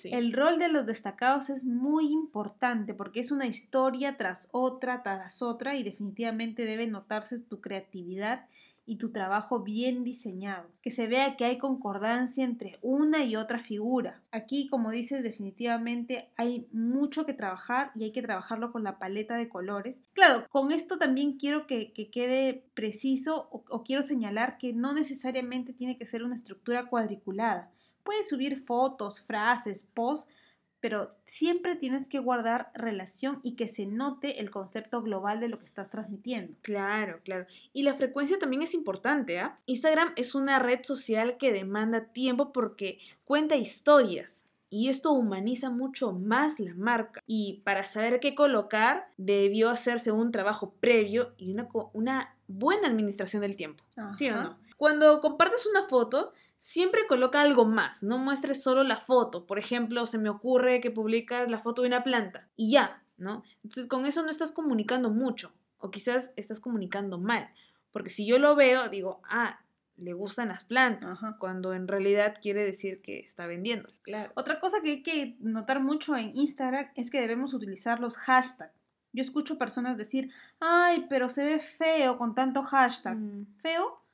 El 0.05 0.33
rol 0.33 0.59
de 0.59 0.69
los 0.69 0.87
destacados 0.87 1.51
es 1.51 1.65
muy 1.65 2.13
importante 2.13 2.95
porque 2.95 3.21
es 3.21 3.31
una 3.31 3.47
historia 3.47 4.17
tras 4.17 4.49
otra, 4.53 5.03
tras 5.03 5.43
otra 5.43 5.77
y 5.77 5.83
definitivamente 5.83 6.65
debe 6.65 6.87
notarse 6.87 7.41
tu 7.41 7.61
creatividad 7.61 8.47
y 8.89 8.97
tu 8.97 9.13
trabajo 9.13 9.61
bien 9.61 10.03
diseñado, 10.03 10.71
que 10.81 10.91
se 10.91 11.07
vea 11.07 11.37
que 11.37 11.45
hay 11.45 11.59
concordancia 11.59 12.43
entre 12.43 12.79
una 12.81 13.23
y 13.23 13.37
otra 13.37 13.59
figura. 13.59 14.23
Aquí, 14.33 14.67
como 14.69 14.91
dices, 14.91 15.23
definitivamente 15.23 16.31
hay 16.37 16.67
mucho 16.73 17.27
que 17.27 17.35
trabajar 17.35 17.93
y 17.95 18.05
hay 18.05 18.13
que 18.13 18.23
trabajarlo 18.23 18.73
con 18.73 18.85
la 18.85 18.99
paleta 18.99 19.37
de 19.37 19.51
colores. 19.51 20.01
Claro, 20.15 20.47
con 20.49 20.73
esto 20.73 20.99
también 20.99 21.37
quiero 21.37 21.67
que, 21.67 21.93
quede 22.11 22.65
preciso 22.73 23.51
o, 23.53 23.63
o 23.69 23.85
quiero 23.85 24.01
señalar 24.01 24.57
que 24.57 24.73
no 24.73 24.95
necesariamente 24.95 25.75
tiene 25.75 25.99
que 25.99 26.07
ser 26.07 26.23
una 26.23 26.35
estructura 26.35 26.87
cuadriculada. 26.87 27.71
Puedes 28.05 28.31
subir 28.31 28.59
fotos, 28.59 29.21
frases, 29.21 29.85
posts 29.85 30.33
pero 30.81 31.11
siempre 31.25 31.77
tienes 31.77 32.07
que 32.07 32.19
guardar 32.19 32.71
relación 32.75 33.41
y 33.43 33.57
que 33.57 33.69
se 33.69 33.87
note 33.87 34.41
el 34.41 34.51
concepto 34.51 35.03
global 35.03 35.41
de 35.41 35.49
lo 35.49 35.59
que 35.59 35.65
estás 35.65 35.91
transmitiendo. 35.91 36.55
Claro, 36.63 37.21
claro. 37.25 37.47
Y 37.73 37.83
la 37.83 37.95
frecuencia 37.95 38.39
también 38.39 38.63
es 38.63 38.75
importante, 38.75 39.41
¿ah? 39.41 39.59
Instagram 39.67 40.13
es 40.17 40.35
una 40.35 40.59
red 40.59 40.81
social 40.83 41.37
que 41.39 41.53
demanda 41.53 42.07
tiempo 42.07 42.53
porque 42.53 42.99
cuenta 43.25 43.57
historias. 43.57 44.47
Y 44.71 44.89
esto 44.89 45.13
humaniza 45.13 45.71
mucho 45.71 46.13
más 46.13 46.61
la 46.61 46.75
marca. 46.75 47.23
Y 47.27 47.63
para 47.65 47.87
saber 47.87 48.21
qué 48.21 48.35
colocar, 48.35 49.09
debió 49.17 49.71
hacerse 49.71 50.13
un 50.13 50.31
trabajo 50.31 50.75
previo 50.79 51.33
y 51.39 51.51
una, 51.53 51.69
una 51.95 52.37
buena 52.49 52.87
administración 52.87 53.41
del 53.41 53.57
tiempo. 53.57 53.83
¿Sí 54.17 54.29
o 54.29 54.37
no? 54.37 54.68
Cuando 54.79 55.21
compartes 55.21 55.67
una 55.67 55.83
foto, 55.89 56.33
siempre 56.59 57.09
coloca 57.09 57.43
algo 57.43 57.65
más, 57.65 58.05
no 58.05 58.17
muestres 58.17 58.63
solo 58.63 58.85
la 58.85 58.97
foto. 58.97 59.45
Por 59.45 59.59
ejemplo, 59.59 60.07
se 60.07 60.19
me 60.19 60.31
ocurre 60.31 60.81
que 60.81 60.93
publicas 60.93 61.51
la 61.51 61.59
foto 61.59 61.83
de 61.83 61.89
una 61.89 62.05
planta 62.05 62.49
y 62.55 62.71
ya, 62.71 63.03
¿no? 63.17 63.43
Entonces 63.65 63.89
con 63.89 64.07
eso 64.07 64.23
no 64.23 64.31
estás 64.31 64.53
comunicando 64.53 65.11
mucho 65.11 65.53
o 65.79 65.91
quizás 65.91 66.33
estás 66.37 66.61
comunicando 66.61 67.19
mal, 67.19 67.51
porque 67.91 68.11
si 68.11 68.25
yo 68.25 68.39
lo 68.39 68.55
veo, 68.55 68.89
digo, 68.89 69.21
ah, 69.29 69.59
le 69.97 70.13
gustan 70.13 70.49
las 70.49 70.63
plantas, 70.63 71.19
cuando 71.41 71.75
en 71.75 71.89
realidad 71.89 72.37
quiere 72.41 72.65
decir 72.65 73.03
que 73.03 73.19
está 73.19 73.49
vendiendo. 73.49 73.93
Claro. 74.03 74.31
Otra 74.37 74.61
cosa 74.61 74.81
que 74.81 74.91
hay 74.91 75.03
que 75.03 75.37
notar 75.41 75.83
mucho 75.83 76.17
en 76.17 76.31
Instagram 76.37 76.87
es 76.95 77.11
que 77.11 77.21
debemos 77.21 77.53
utilizar 77.53 77.99
los 77.99 78.17
hashtags. 78.17 78.73
Yo 79.13 79.23
escucho 79.23 79.59
personas 79.59 79.97
decir, 79.97 80.31
ay, 80.61 81.07
pero 81.11 81.29
se 81.29 81.45
ve 81.45 81.59
feo 81.59 82.17
con 82.17 82.37
tanto 82.37 82.63
hashtag. 82.63 83.17
Mm. 83.17 83.47
¿Feo? 83.61 84.05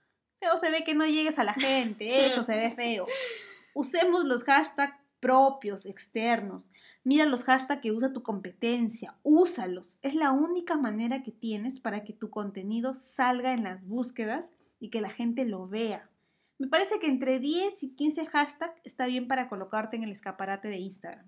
Feo 0.44 0.58
se 0.58 0.70
ve 0.70 0.84
que 0.84 0.94
no 0.94 1.06
llegues 1.06 1.38
a 1.38 1.44
la 1.44 1.54
gente, 1.54 2.26
eso 2.26 2.44
se 2.44 2.56
ve 2.56 2.70
feo. 2.76 3.06
Usemos 3.74 4.24
los 4.24 4.44
hashtags 4.44 4.98
propios, 5.20 5.86
externos. 5.86 6.68
Mira 7.02 7.24
los 7.24 7.44
hashtags 7.44 7.80
que 7.80 7.92
usa 7.92 8.12
tu 8.12 8.22
competencia, 8.22 9.16
úsalos. 9.22 9.98
Es 10.02 10.14
la 10.14 10.32
única 10.32 10.76
manera 10.76 11.22
que 11.22 11.32
tienes 11.32 11.80
para 11.80 12.04
que 12.04 12.12
tu 12.12 12.28
contenido 12.30 12.92
salga 12.92 13.54
en 13.54 13.64
las 13.64 13.86
búsquedas 13.86 14.52
y 14.80 14.90
que 14.90 15.00
la 15.00 15.10
gente 15.10 15.46
lo 15.46 15.66
vea. 15.66 16.10
Me 16.58 16.68
parece 16.68 16.98
que 16.98 17.06
entre 17.06 17.40
10 17.40 17.82
y 17.82 17.94
15 17.94 18.26
hashtags 18.26 18.80
está 18.84 19.06
bien 19.06 19.26
para 19.26 19.48
colocarte 19.48 19.96
en 19.96 20.04
el 20.04 20.12
escaparate 20.12 20.68
de 20.68 20.76
Instagram. 20.76 21.26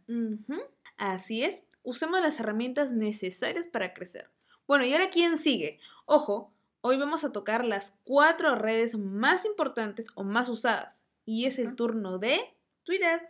Así 0.98 1.42
es, 1.42 1.66
usemos 1.82 2.20
las 2.20 2.38
herramientas 2.38 2.92
necesarias 2.92 3.66
para 3.66 3.92
crecer. 3.92 4.30
Bueno, 4.66 4.84
¿y 4.84 4.92
ahora 4.92 5.10
quién 5.10 5.38
sigue? 5.38 5.78
Ojo, 6.04 6.52
Hoy 6.88 6.98
vamos 6.98 7.24
a 7.24 7.32
tocar 7.32 7.64
las 7.64 7.94
cuatro 8.04 8.54
redes 8.54 8.96
más 8.96 9.44
importantes 9.44 10.06
o 10.14 10.22
más 10.22 10.48
usadas. 10.48 11.02
Y 11.24 11.46
es 11.46 11.58
el 11.58 11.74
turno 11.74 12.20
de 12.20 12.38
Twitter, 12.84 13.28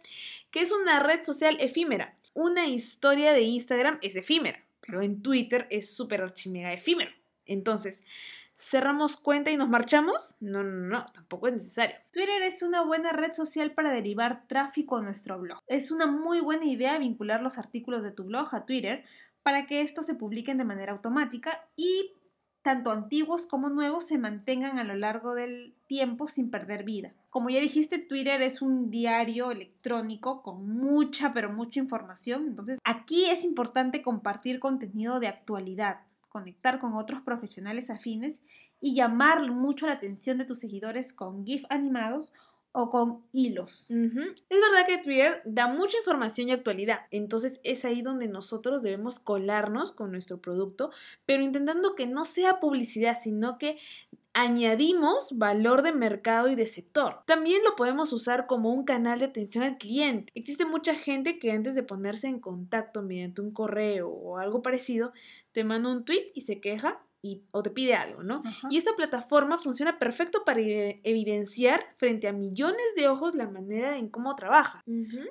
que 0.51 0.61
es 0.61 0.73
una 0.73 1.01
red 1.01 1.25
social 1.25 1.57
efímera. 1.59 2.19
Una 2.35 2.67
historia 2.67 3.33
de 3.33 3.41
Instagram 3.41 3.99
es 4.03 4.15
efímera, 4.15 4.63
pero 4.83 5.01
en 5.01 5.23
Twitter 5.23 5.67
es 5.71 5.91
súper 5.91 6.21
archimega 6.21 6.75
efímero. 6.75 7.11
Entonces, 7.47 8.03
¿cerramos 8.59 9.17
cuenta 9.17 9.51
y 9.51 9.57
nos 9.57 9.71
marchamos? 9.71 10.37
No, 10.39 10.63
no, 10.63 10.89
no, 10.89 11.07
tampoco 11.15 11.49
es 11.49 11.55
necesario. 11.55 11.97
Twitter 12.13 12.43
es 12.43 12.61
una 12.61 12.83
buena 12.83 13.13
red 13.13 13.33
social 13.33 13.73
para 13.73 13.91
derivar 13.91 14.47
tráfico 14.49 14.99
a 14.99 15.03
nuestro 15.03 15.41
blog. 15.41 15.63
Es 15.67 15.91
una 15.91 16.07
muy 16.07 16.41
buena 16.41 16.67
idea 16.67 16.99
vincular 16.99 17.41
los 17.41 17.57
artículos 17.57 18.03
de 18.03 18.13
tu 18.13 18.25
blog 18.25 18.55
a 18.55 18.67
Twitter 18.67 19.07
para 19.43 19.67
que 19.67 19.81
estos 19.81 20.05
se 20.05 20.15
publiquen 20.15 20.59
de 20.59 20.65
manera 20.65 20.93
automática 20.93 21.67
y 21.75 22.16
tanto 22.67 22.91
antiguos 22.91 23.47
como 23.47 23.69
nuevos, 23.69 24.09
se 24.09 24.19
mantengan 24.19 24.81
a 24.81 24.83
lo 24.83 24.97
largo 24.97 25.37
del 25.37 25.77
tiempo 25.87 26.27
sin 26.27 26.51
perder 26.51 26.83
vida. 26.83 27.15
Como 27.31 27.49
ya 27.49 27.61
dijiste, 27.61 28.01
Twitter 28.01 28.43
es 28.43 28.61
un 28.61 28.91
diario 28.91 29.53
electrónico 29.53 30.43
con 30.43 30.69
mucha, 30.69 31.33
pero 31.33 31.53
mucha 31.53 31.79
información. 31.79 32.45
Entonces, 32.49 32.81
aquí 32.83 33.27
es 33.27 33.45
importante 33.45 34.03
compartir 34.03 34.59
contenido 34.59 35.21
de 35.21 35.29
actualidad, 35.29 36.01
conectar 36.29 36.81
con 36.81 36.95
otros 36.95 37.21
profesionales 37.21 37.89
afines 37.89 38.41
y 38.81 38.97
llamar 38.97 39.49
mucho 39.49 39.87
la 39.87 39.93
atención 39.93 40.37
de 40.37 40.45
tus 40.45 40.59
seguidores 40.59 41.13
con 41.13 41.47
GIF 41.47 41.67
animados 41.71 42.33
o 42.79 42.91
con 42.91 43.25
hilos. 43.33 43.91
Es 43.91 44.61
verdad 44.61 44.87
que 44.87 44.99
Twitter 44.99 45.41
da 45.47 45.67
mucha 45.67 45.97
información 45.97 46.49
y 46.49 46.53
actualidad, 46.53 47.07
entonces 47.11 47.59
es 47.65 47.87
ahí 47.87 48.03
donde 48.03 48.29
nosotros 48.29 48.83
debemos 48.83 49.19
colarnos 49.19 49.93
con 49.93 50.13
nuestro 50.13 50.43
producto, 50.43 50.91
pero 51.25 51.43
intentando 51.43 51.95
que 51.95 52.07
no 52.07 52.27
sea 52.27 52.61
publicidad, 52.61 53.17
sino 53.19 53.57
que 53.57 53.79
añadimos 54.35 55.39
valor 55.39 55.81
de 55.81 55.93
mercado 55.93 56.49
y 56.49 56.55
de 56.55 56.67
sector. 56.67 57.23
También 57.27 57.65
lo 57.65 57.77
podemos 57.77 58.13
usar 58.13 58.47
como 58.47 58.71
un 58.71 58.85
canal 58.85 59.21
de 59.21 59.25
atención 59.25 59.65
al 59.65 59.79
cliente. 59.79 60.31
Existe 60.35 60.67
mucha 60.67 60.95
gente 60.95 61.39
que 61.39 61.53
antes 61.53 61.75
de 61.75 61.83
ponerse 61.83 62.29
en 62.29 62.41
contacto 62.41 63.01
mediante 63.01 63.41
un 63.41 63.53
correo 63.53 64.11
o 64.11 64.37
algo 64.37 64.61
parecido, 64.61 65.15
te 65.53 65.65
manda 65.65 65.91
un 65.91 66.05
tweet 66.05 66.33
y 66.35 66.43
se 66.43 66.61
queja 66.61 67.06
y, 67.27 67.43
o 67.51 67.63
te 67.63 67.71
pide 67.71 67.95
algo, 67.95 68.23
¿no? 68.23 68.43
Ajá. 68.45 68.69
Y 68.71 68.77
esta 68.77 68.93
plataforma 68.97 69.59
funciona 69.59 69.99
perfecto 69.99 70.45
para 70.45 70.61
evi- 70.61 71.01
evidenciar 71.05 71.85
frente 71.97 72.29
a 72.29 72.33
millones 72.33 72.87
de 72.97 73.09
ojos 73.09 73.35
la 73.35 73.49
manera 73.49 73.99
en 73.99 74.09
cómo 74.09 74.35
trabaja. 74.37 74.83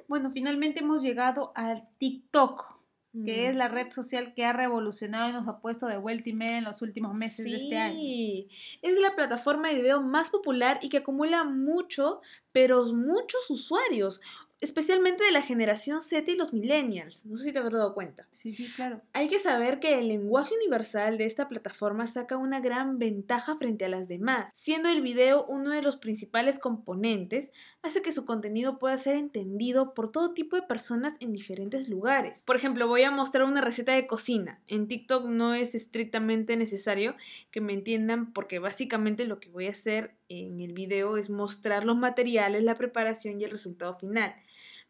Bueno, 0.08 0.30
finalmente 0.30 0.82
hemos 0.82 1.02
llegado 1.02 1.52
al 1.56 1.88
TikTok, 1.98 2.84
que 3.24 3.48
es 3.48 3.56
la 3.56 3.70
red 3.70 3.92
social 3.94 4.34
que 4.34 4.44
ha 4.44 4.52
revolucionado 4.52 5.30
y 5.30 5.32
nos 5.32 5.48
ha 5.48 5.62
puesto 5.62 5.88
de 5.88 5.98
vuelta 5.98 6.30
y 6.30 6.34
media 6.34 6.58
en 6.58 6.66
los 6.66 6.82
últimos 6.82 7.18
meses 7.18 7.46
de 7.46 7.56
este 7.56 7.78
año. 7.78 7.96
Sí, 7.98 8.50
es 8.82 9.00
la 9.00 9.16
plataforma 9.16 9.70
de 9.70 9.76
video 9.76 10.02
más 10.02 10.30
popular 10.30 10.80
y 10.82 10.90
que 10.90 10.98
acumula 10.98 11.46
mucho, 11.46 12.20
pero 12.52 12.84
muchos 12.94 13.50
usuarios, 13.50 14.20
especialmente 14.66 15.24
de 15.24 15.32
la 15.32 15.42
generación 15.42 16.02
Z 16.02 16.30
y 16.30 16.36
los 16.36 16.52
millennials. 16.52 17.26
No 17.26 17.38
sé 17.38 17.46
si 17.46 17.54
te 17.54 17.60
habrás 17.60 17.74
dado 17.74 17.94
cuenta. 17.94 18.28
Sí, 18.32 18.54
sí, 18.54 18.68
claro. 18.76 19.02
Hay 19.14 19.30
que 19.30 19.40
saber 19.40 19.80
que 19.80 20.00
el 20.00 20.08
lenguaje 20.08 20.56
universal 20.56 21.18
de 21.18 21.26
esta 21.26 21.48
plataforma 21.48 22.08
saca 22.08 22.36
una 22.36 22.60
gran 22.60 22.98
ventaja 22.98 23.58
frente 23.58 23.86
a 23.86 23.90
las 23.90 24.08
demás, 24.08 24.52
siendo 24.54 24.90
el 24.90 25.02
video 25.02 25.46
uno 25.46 25.70
de 25.70 25.82
los 25.82 25.98
principales 25.98 26.58
componentes, 26.60 27.52
hace 27.84 28.02
que 28.02 28.12
su 28.12 28.26
contenido 28.26 28.80
pueda 28.80 28.98
ser 28.98 29.16
entendido 29.16 29.94
por 29.94 30.12
todo 30.12 30.34
tipo 30.34 30.56
de 30.56 30.64
personas 30.64 31.14
en 31.20 31.32
diferentes 31.32 31.88
lugares. 31.88 32.44
Por 32.44 32.56
ejemplo, 32.56 32.88
voy 32.88 33.04
a 33.04 33.12
mostrar 33.12 33.46
una 33.46 33.62
receta 33.62 33.94
de 33.94 34.08
cocina. 34.08 34.60
En 34.68 34.88
TikTok 34.88 35.28
no 35.28 35.54
es 35.54 35.76
estrictamente 35.76 36.58
necesario 36.58 37.16
que 37.52 37.62
me 37.62 37.74
entiendan 37.74 38.34
porque 38.34 38.58
básicamente 38.58 39.26
lo 39.26 39.40
que 39.40 39.50
voy 39.50 39.68
a 39.68 39.72
hacer 39.72 40.16
en 40.28 40.60
el 40.60 40.74
video 40.74 41.18
es 41.18 41.30
mostrar 41.30 41.86
los 41.86 41.98
materiales, 41.98 42.64
la 42.64 42.76
preparación 42.76 43.40
y 43.40 43.44
el 43.44 43.52
resultado 43.52 43.98
final. 44.00 44.36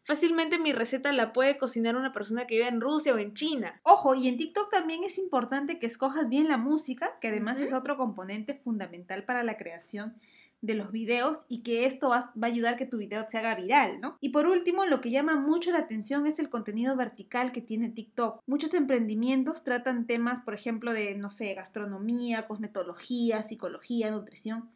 Fácilmente 0.06 0.60
mi 0.60 0.72
receta 0.72 1.10
la 1.10 1.32
puede 1.32 1.58
cocinar 1.58 1.96
una 1.96 2.12
persona 2.12 2.46
que 2.46 2.54
vive 2.54 2.68
en 2.68 2.80
Rusia 2.80 3.12
o 3.12 3.18
en 3.18 3.34
China. 3.34 3.80
Ojo, 3.82 4.14
y 4.14 4.28
en 4.28 4.38
TikTok 4.38 4.70
también 4.70 5.02
es 5.02 5.18
importante 5.18 5.80
que 5.80 5.86
escojas 5.86 6.28
bien 6.28 6.46
la 6.46 6.58
música, 6.58 7.18
que 7.20 7.26
además 7.26 7.60
es 7.60 7.72
otro 7.72 7.96
componente 7.96 8.54
fundamental 8.54 9.24
para 9.24 9.42
la 9.42 9.56
creación 9.56 10.14
de 10.60 10.74
los 10.74 10.92
videos 10.92 11.44
y 11.48 11.64
que 11.64 11.86
esto 11.86 12.10
va, 12.10 12.32
va 12.40 12.46
a 12.46 12.50
ayudar 12.50 12.74
a 12.74 12.76
que 12.76 12.86
tu 12.86 12.98
video 12.98 13.24
se 13.26 13.38
haga 13.38 13.56
viral, 13.56 14.00
¿no? 14.00 14.16
Y 14.20 14.28
por 14.28 14.46
último, 14.46 14.86
lo 14.86 15.00
que 15.00 15.10
llama 15.10 15.34
mucho 15.34 15.72
la 15.72 15.80
atención 15.80 16.24
es 16.28 16.38
el 16.38 16.50
contenido 16.50 16.94
vertical 16.94 17.50
que 17.50 17.60
tiene 17.60 17.88
TikTok. 17.88 18.42
Muchos 18.46 18.74
emprendimientos 18.74 19.64
tratan 19.64 20.06
temas, 20.06 20.38
por 20.38 20.54
ejemplo, 20.54 20.92
de, 20.92 21.16
no 21.16 21.32
sé, 21.32 21.52
gastronomía, 21.54 22.46
cosmetología, 22.46 23.42
psicología, 23.42 24.12
nutrición. 24.12 24.70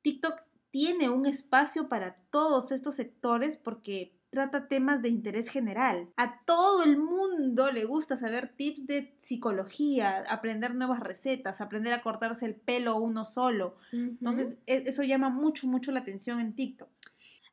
TikTok 0.00 0.40
tiene 0.70 1.10
un 1.10 1.26
espacio 1.26 1.90
para 1.90 2.14
todos 2.30 2.72
estos 2.72 2.94
sectores 2.94 3.58
porque 3.58 4.14
trata 4.30 4.68
temas 4.68 5.02
de 5.02 5.08
interés 5.08 5.48
general. 5.48 6.08
A 6.16 6.40
todo 6.44 6.84
el 6.84 6.96
mundo 6.96 7.70
le 7.72 7.84
gusta 7.84 8.16
saber 8.16 8.52
tips 8.56 8.86
de 8.86 9.14
psicología, 9.20 10.22
aprender 10.28 10.74
nuevas 10.74 11.00
recetas, 11.00 11.60
aprender 11.60 11.92
a 11.92 12.02
cortarse 12.02 12.46
el 12.46 12.54
pelo 12.54 12.96
uno 12.96 13.24
solo. 13.24 13.76
Entonces, 13.92 14.56
e- 14.66 14.84
eso 14.86 15.02
llama 15.02 15.28
mucho, 15.30 15.66
mucho 15.66 15.90
la 15.92 16.00
atención 16.00 16.38
en 16.40 16.54
TikTok. 16.54 16.88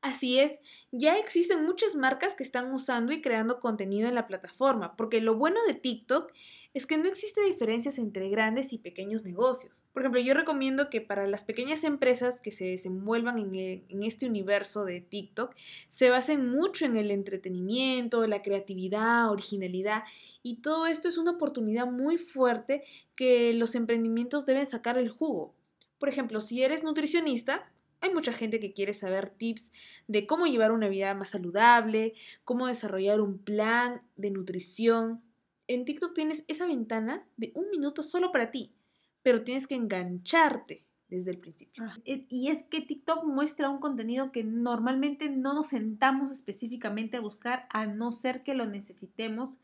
Así 0.02 0.40
es, 0.40 0.60
ya 0.92 1.18
existen 1.18 1.66
muchas 1.66 1.96
marcas 1.96 2.36
que 2.36 2.44
están 2.44 2.72
usando 2.72 3.12
y 3.12 3.22
creando 3.22 3.60
contenido 3.60 4.08
en 4.08 4.14
la 4.14 4.28
plataforma, 4.28 4.96
porque 4.96 5.22
lo 5.22 5.36
bueno 5.36 5.60
de 5.68 5.74
TikTok 5.74 6.32
es 6.78 6.86
que 6.86 6.98
no 6.98 7.08
existe 7.08 7.44
diferencias 7.44 7.98
entre 7.98 8.30
grandes 8.30 8.72
y 8.72 8.78
pequeños 8.78 9.24
negocios. 9.24 9.84
Por 9.94 10.04
ejemplo, 10.04 10.22
yo 10.22 10.34
recomiendo 10.34 10.90
que 10.90 11.02
para 11.02 11.28
las 11.28 11.44
pequeñas 11.44 11.84
empresas 11.84 12.40
que 12.40 12.52
se 12.52 12.66
desenvuelvan 12.66 13.38
en, 13.38 14.04
este 14.04 14.28
universo 14.28 14.86
de 14.86 15.02
TikTok, 15.02 15.56
se 15.88 16.10
basen 16.10 16.50
mucho 16.50 16.86
en 16.86 16.96
el 16.96 17.10
entretenimiento, 17.10 18.26
la 18.28 18.44
creatividad, 18.44 19.32
originalidad, 19.32 20.04
y 20.44 20.58
todo 20.58 20.86
esto 20.88 21.08
es 21.08 21.18
una 21.18 21.32
oportunidad 21.32 21.88
muy 21.88 22.18
fuerte 22.18 22.84
que 23.16 23.54
los 23.54 23.76
emprendimientos 23.76 24.46
deben 24.46 24.66
sacar 24.66 24.98
el 24.98 25.10
jugo. 25.10 25.56
Por 26.00 26.10
ejemplo, 26.10 26.42
si 26.42 26.62
eres 26.62 26.84
nutricionista, 26.84 27.72
hay 28.02 28.14
mucha 28.14 28.34
gente 28.34 28.60
que 28.60 28.74
quiere 28.74 28.94
saber 28.94 29.30
tips 29.30 29.72
de 30.08 30.28
cómo 30.28 30.46
llevar 30.46 30.72
una 30.72 30.88
vida 30.88 31.14
más 31.16 31.32
saludable, 31.32 32.14
cómo 32.46 32.68
desarrollar 32.68 33.20
un 33.22 33.40
plan 33.40 34.04
de 34.16 34.32
nutrición. 34.32 35.24
En 35.68 35.86
TikTok 35.86 36.14
tienes 36.14 36.46
esa 36.48 36.66
ventana 36.66 37.28
de 37.38 37.52
un 37.56 37.70
minuto 37.70 38.04
solo 38.04 38.32
para 38.32 38.52
ti, 38.52 38.74
pero 39.22 39.44
tienes 39.44 39.68
que 39.68 39.76
engancharte 39.76 40.86
desde 41.10 41.32
el 41.32 41.40
principio. 41.40 41.84
Eh, 42.06 42.26
Y 42.30 42.50
es 42.50 42.64
que 42.64 42.82
TikTok 42.82 43.26
muestra 43.26 43.70
un 43.70 43.80
contenido 43.80 44.32
que 44.32 44.44
normalmente 44.44 45.30
no 45.30 45.54
nos 45.54 45.68
sentamos 45.68 46.32
específicamente 46.32 47.18
a 47.18 47.22
buscar, 47.22 47.68
a 47.70 47.86
no 47.86 48.12
ser 48.12 48.44
que 48.44 48.54
lo 48.54 48.66
necesitemos 48.66 49.60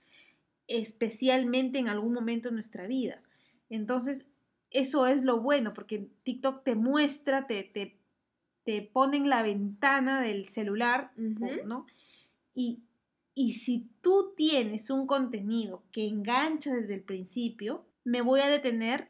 especialmente 0.68 1.80
en 1.80 1.90
algún 1.90 2.14
momento 2.14 2.50
de 2.50 2.56
nuestra 2.56 2.88
vida. 2.88 3.22
Entonces, 3.70 4.26
eso 4.72 5.08
es 5.08 5.24
lo 5.24 5.42
bueno, 5.42 5.74
porque 5.74 6.10
TikTok 6.24 6.64
te 6.64 6.76
muestra, 6.76 7.48
te, 7.48 7.64
te, 7.64 7.98
te 8.64 8.82
pone 8.82 9.18
en 9.18 9.30
la 9.30 9.44
ventana 9.44 10.22
del 10.22 10.48
celular. 10.48 11.12
¿no? 11.16 11.86
Y, 12.56 12.84
y 13.36 13.54
si 13.54 13.90
tú 14.02 14.34
tienes 14.36 14.90
un 14.90 15.08
contenido 15.08 15.84
que 15.92 16.06
engancha 16.08 16.74
desde 16.74 16.94
el 16.96 17.04
principio, 17.04 17.86
me 18.04 18.22
voy 18.22 18.42
a 18.42 18.48
detener, 18.48 19.10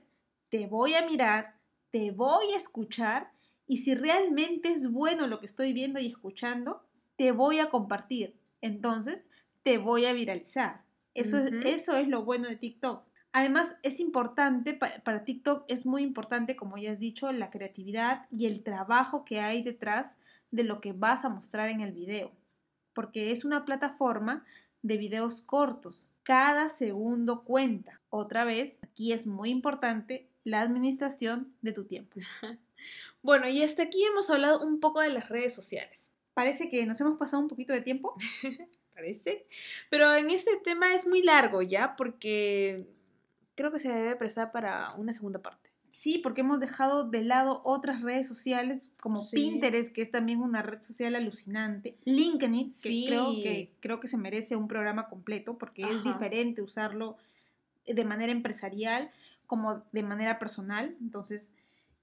te 0.50 0.68
voy 0.68 0.94
a 0.94 1.06
mirar, 1.06 1.56
te 1.92 2.12
voy 2.12 2.46
a 2.54 2.58
escuchar 2.58 3.32
y 3.68 3.78
si 3.78 3.96
realmente 3.96 4.70
es 4.70 4.92
bueno 4.92 5.28
lo 5.28 5.40
que 5.40 5.46
estoy 5.46 5.74
viendo 5.74 6.00
y 6.00 6.08
escuchando, 6.08 6.84
te 7.16 7.32
voy 7.32 7.60
a 7.60 7.70
compartir. 7.70 8.36
Entonces, 8.62 9.26
te 9.64 9.78
voy 9.78 10.06
a 10.06 10.14
viralizar. 10.14 10.84
Eso, 11.14 11.38
es, 11.38 11.54
eso 11.66 11.96
es 11.98 12.08
lo 12.08 12.24
bueno 12.24 12.48
de 12.48 12.56
TikTok. 12.56 13.06
Además, 13.32 13.76
es 13.84 14.00
importante, 14.00 14.74
pa- 14.74 15.02
para 15.04 15.26
TikTok 15.26 15.66
es 15.68 15.86
muy 15.86 16.04
importante, 16.04 16.56
como 16.56 16.78
ya 16.78 16.92
has 16.92 17.00
dicho, 17.00 17.32
la 17.32 17.50
creatividad 17.50 18.26
y 18.30 18.46
el 18.46 18.64
trabajo 18.64 19.26
que 19.26 19.40
hay 19.40 19.64
detrás 19.64 20.18
de 20.52 20.64
lo 20.64 20.82
que 20.82 20.94
vas 20.94 21.26
a 21.26 21.30
mostrar 21.30 21.70
en 21.70 21.82
el 21.82 21.92
video. 21.94 22.32
Porque 22.94 23.32
es 23.32 23.46
una 23.46 23.66
plataforma 23.66 24.46
de 24.82 24.98
videos 24.98 25.42
cortos. 25.42 26.12
Cada 26.24 26.70
segundo 26.70 27.44
cuenta. 27.44 28.02
Otra 28.10 28.46
vez, 28.46 28.78
aquí 28.82 29.14
es 29.14 29.26
muy 29.28 29.50
importante 29.50 30.30
la 30.44 30.62
administración 30.62 31.54
de 31.62 31.74
tu 31.74 31.86
tiempo. 31.86 32.20
Bueno, 33.22 33.48
y 33.48 33.64
hasta 33.64 33.84
aquí 33.84 34.04
hemos 34.04 34.30
hablado 34.30 34.62
un 34.62 34.82
poco 34.82 35.00
de 35.00 35.08
las 35.08 35.30
redes 35.30 35.56
sociales. 35.56 36.12
Parece 36.34 36.70
que 36.70 36.86
nos 36.86 37.00
hemos 37.00 37.18
pasado 37.18 37.42
un 37.42 37.48
poquito 37.48 37.72
de 37.72 37.80
tiempo. 37.80 38.18
parece. 38.94 39.48
Pero 39.90 40.14
en 40.14 40.30
este 40.30 40.58
tema 40.58 40.94
es 40.94 41.08
muy 41.08 41.24
largo 41.24 41.62
ya, 41.62 41.96
porque 41.96 42.86
creo 43.56 43.72
que 43.72 43.80
se 43.80 43.90
debe 43.90 44.18
prestar 44.18 44.52
para 44.52 44.94
una 44.96 45.14
segunda 45.14 45.42
parte. 45.42 45.73
Sí, 45.96 46.18
porque 46.18 46.42
hemos 46.42 46.60
dejado 46.60 47.08
de 47.08 47.22
lado 47.24 47.62
otras 47.66 48.02
redes 48.02 48.28
sociales 48.28 48.92
como 49.00 49.16
Sí. 49.18 49.36
Pinterest, 49.36 49.94
que 49.94 50.02
es 50.02 50.10
también 50.10 50.42
una 50.42 50.64
red 50.64 50.82
social 50.82 51.14
alucinante. 51.16 51.94
LinkedIn, 52.06 52.66
que, 52.66 52.72
Sí. 52.74 53.06
creo, 53.08 53.28
que 53.44 53.72
creo 53.80 54.00
que 54.00 54.08
se 54.08 54.18
merece 54.18 54.56
un 54.56 54.68
programa 54.68 55.08
completo 55.08 55.60
porque 55.60 55.84
es 55.84 56.04
diferente 56.04 56.64
usarlo 56.64 57.18
de 57.86 58.06
manera 58.06 58.32
empresarial 58.32 59.12
como 59.46 59.84
de 59.92 60.02
manera 60.02 60.40
personal. 60.40 60.98
Entonces, 61.00 61.52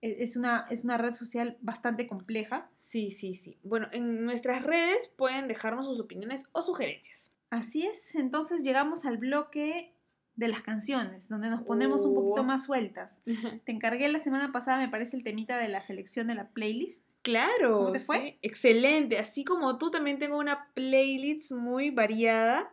e- 0.00 0.22
es 0.22 0.36
una, 0.36 0.66
es 0.70 0.84
una 0.84 0.96
red 0.96 1.14
social 1.14 1.58
bastante 1.60 2.06
compleja. 2.06 2.70
Sí, 2.72 3.10
sí, 3.10 3.34
sí. 3.34 3.58
Bueno, 3.64 3.88
en 3.90 4.24
nuestras 4.24 4.62
redes 4.62 5.08
pueden 5.08 5.48
dejarnos 5.48 5.86
sus 5.86 5.98
opiniones 5.98 6.48
o 6.52 6.62
sugerencias. 6.62 7.32
Así 7.50 7.84
es, 7.88 8.14
entonces 8.14 8.62
llegamos 8.62 9.04
al 9.04 9.18
bloque 9.18 9.96
de 10.40 10.48
las 10.48 10.62
canciones, 10.62 11.28
donde 11.28 11.50
nos 11.50 11.62
ponemos 11.62 12.04
un 12.04 12.14
poquito 12.14 12.40
Oh. 12.40 12.44
más 12.44 12.64
sueltas. 12.64 13.20
Te 13.64 13.70
encargué 13.72 14.08
la 14.08 14.18
semana 14.18 14.50
pasada, 14.52 14.78
me 14.78 14.88
parece, 14.88 15.16
el 15.16 15.22
temita 15.22 15.58
de 15.58 15.68
la 15.68 15.82
selección 15.82 16.26
de 16.26 16.34
la 16.34 16.48
playlist. 16.48 17.02
Claro. 17.22 17.76
¿Cómo 17.78 17.92
te 17.92 18.00
fue? 18.00 18.20
sí, 18.20 18.38
Excelente. 18.42 19.18
Así 19.18 19.44
como 19.44 19.76
tú, 19.76 19.90
también 19.90 20.18
tengo 20.18 20.38
una 20.38 20.70
playlist 20.74 21.52
muy 21.52 21.90
variada. 21.90 22.72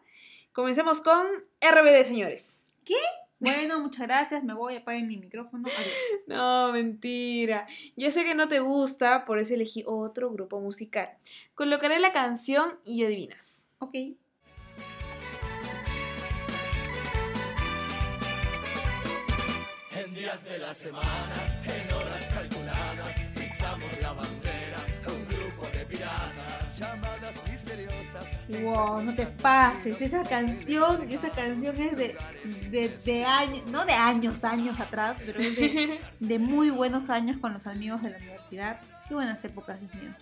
Comencemos 0.53 1.01
con 1.01 1.27
RBD, 1.61 2.05
señores. 2.05 2.57
Bueno, 3.39 3.79
muchas 3.81 4.07
gracias, 4.07 4.43
me 4.43 4.55
voy, 4.55 4.77
apaguen 4.77 5.07
mi 5.07 5.17
micrófono. 5.17 5.67
Adiós. 5.67 5.93
No, 6.27 6.71
mentira. 6.71 7.67
Yo 7.95 8.09
sé 8.11 8.23
que 8.23 8.33
no 8.33 8.47
te 8.47 8.59
gusta, 8.61 9.25
por 9.25 9.37
eso 9.37 9.53
elegí 9.53 9.83
otro 9.85 10.31
grupo 10.31 10.59
musical. 10.59 11.09
Colocaré 11.53 11.99
la 11.99 12.11
canción 12.13 12.79
y 12.83 13.03
adivinas. 13.03 13.69
Ok. 13.79 13.93
Días 20.17 20.43
de 20.45 20.57
la 20.57 20.73
semana, 20.73 21.05
en 21.65 21.93
horas 21.93 22.23
calculadas, 22.33 23.13
pisamos 23.35 24.01
la 24.01 24.13
bandera, 24.13 24.79
un 25.05 25.27
grupo 25.27 25.67
Wow, 28.63 29.01
no 29.01 29.13
te 29.13 29.25
pases. 29.27 30.01
Esa 30.01 30.23
canción, 30.23 31.09
esa 31.11 31.29
canción 31.29 31.75
es 31.79 31.97
de, 32.71 32.89
de, 33.05 33.25
años, 33.25 33.65
no 33.67 33.85
de 33.85 33.93
años, 33.93 34.43
años 34.43 34.79
atrás, 34.79 35.17
pero 35.25 35.39
es 35.39 35.55
de, 35.55 35.99
de, 36.19 36.39
muy 36.39 36.69
buenos 36.69 37.09
años 37.09 37.37
con 37.37 37.53
los 37.53 37.67
amigos 37.67 38.01
de 38.01 38.11
la 38.11 38.17
universidad. 38.17 38.79
Qué 39.07 39.13
buenas 39.13 39.43
épocas, 39.43 39.79
Dios 39.79 39.93
mío. 39.95 40.13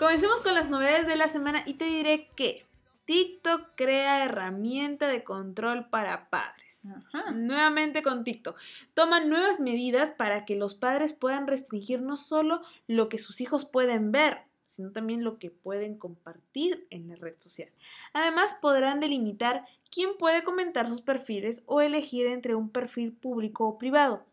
Comencemos 0.00 0.40
con 0.40 0.54
las 0.54 0.70
novedades 0.70 1.06
de 1.06 1.14
la 1.14 1.28
semana 1.28 1.62
y 1.66 1.74
te 1.74 1.84
diré 1.84 2.30
que 2.34 2.64
TikTok 3.04 3.72
crea 3.74 4.24
herramienta 4.24 5.08
de 5.08 5.24
control 5.24 5.90
para 5.90 6.30
padres. 6.30 6.88
Nuevamente 7.34 8.02
con 8.02 8.24
TikTok. 8.24 8.56
Toman 8.94 9.28
nuevas 9.28 9.60
medidas 9.60 10.12
para 10.12 10.46
que 10.46 10.56
los 10.56 10.74
padres 10.74 11.12
puedan 11.12 11.46
restringir 11.46 12.00
no 12.00 12.16
solo 12.16 12.62
lo 12.86 13.10
que 13.10 13.18
sus 13.18 13.42
hijos 13.42 13.66
pueden 13.66 14.10
ver, 14.10 14.38
sino 14.64 14.90
también 14.90 15.22
lo 15.22 15.38
que 15.38 15.50
pueden 15.50 15.98
compartir 15.98 16.86
en 16.88 17.06
la 17.06 17.16
red 17.16 17.34
social. 17.36 17.68
Además, 18.14 18.56
podrán 18.58 19.00
delimitar 19.00 19.66
quién 19.90 20.16
puede 20.16 20.42
comentar 20.44 20.88
sus 20.88 21.02
perfiles 21.02 21.62
o 21.66 21.82
elegir 21.82 22.26
entre 22.26 22.54
un 22.54 22.70
perfil 22.70 23.12
público 23.12 23.68
o 23.68 23.76
privado. 23.76 24.24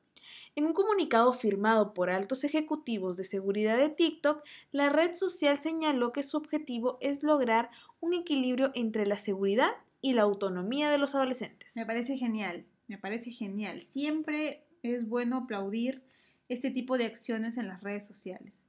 En 0.57 0.65
un 0.65 0.73
comunicado 0.73 1.33
firmado 1.33 1.93
por 1.93 2.09
altos 2.09 2.43
ejecutivos 2.43 3.15
de 3.15 3.25
seguridad 3.25 3.77
de 3.77 3.89
TikTok, 3.89 4.43
la 4.71 4.89
red 4.89 5.13
social 5.13 5.55
señaló 5.59 6.11
que 6.11 6.23
su 6.23 6.35
objetivo 6.35 6.97
es 6.99 7.21
lograr 7.21 7.69
un 7.99 8.15
equilibrio 8.15 8.71
entre 8.73 9.05
la 9.05 9.19
seguridad 9.19 9.69
y 10.01 10.13
la 10.13 10.23
autonomía 10.23 10.89
de 10.89 10.97
los 10.97 11.13
adolescentes. 11.13 11.75
Me 11.75 11.85
parece 11.85 12.17
genial, 12.17 12.65
me 12.87 12.97
parece 12.97 13.29
genial. 13.29 13.81
Siempre 13.81 14.65
es 14.81 15.07
bueno 15.07 15.37
aplaudir 15.37 16.01
este 16.49 16.71
tipo 16.71 16.97
de 16.97 17.05
acciones 17.05 17.57
en 17.57 17.67
las 17.67 17.83
redes 17.83 18.07
sociales. 18.07 18.63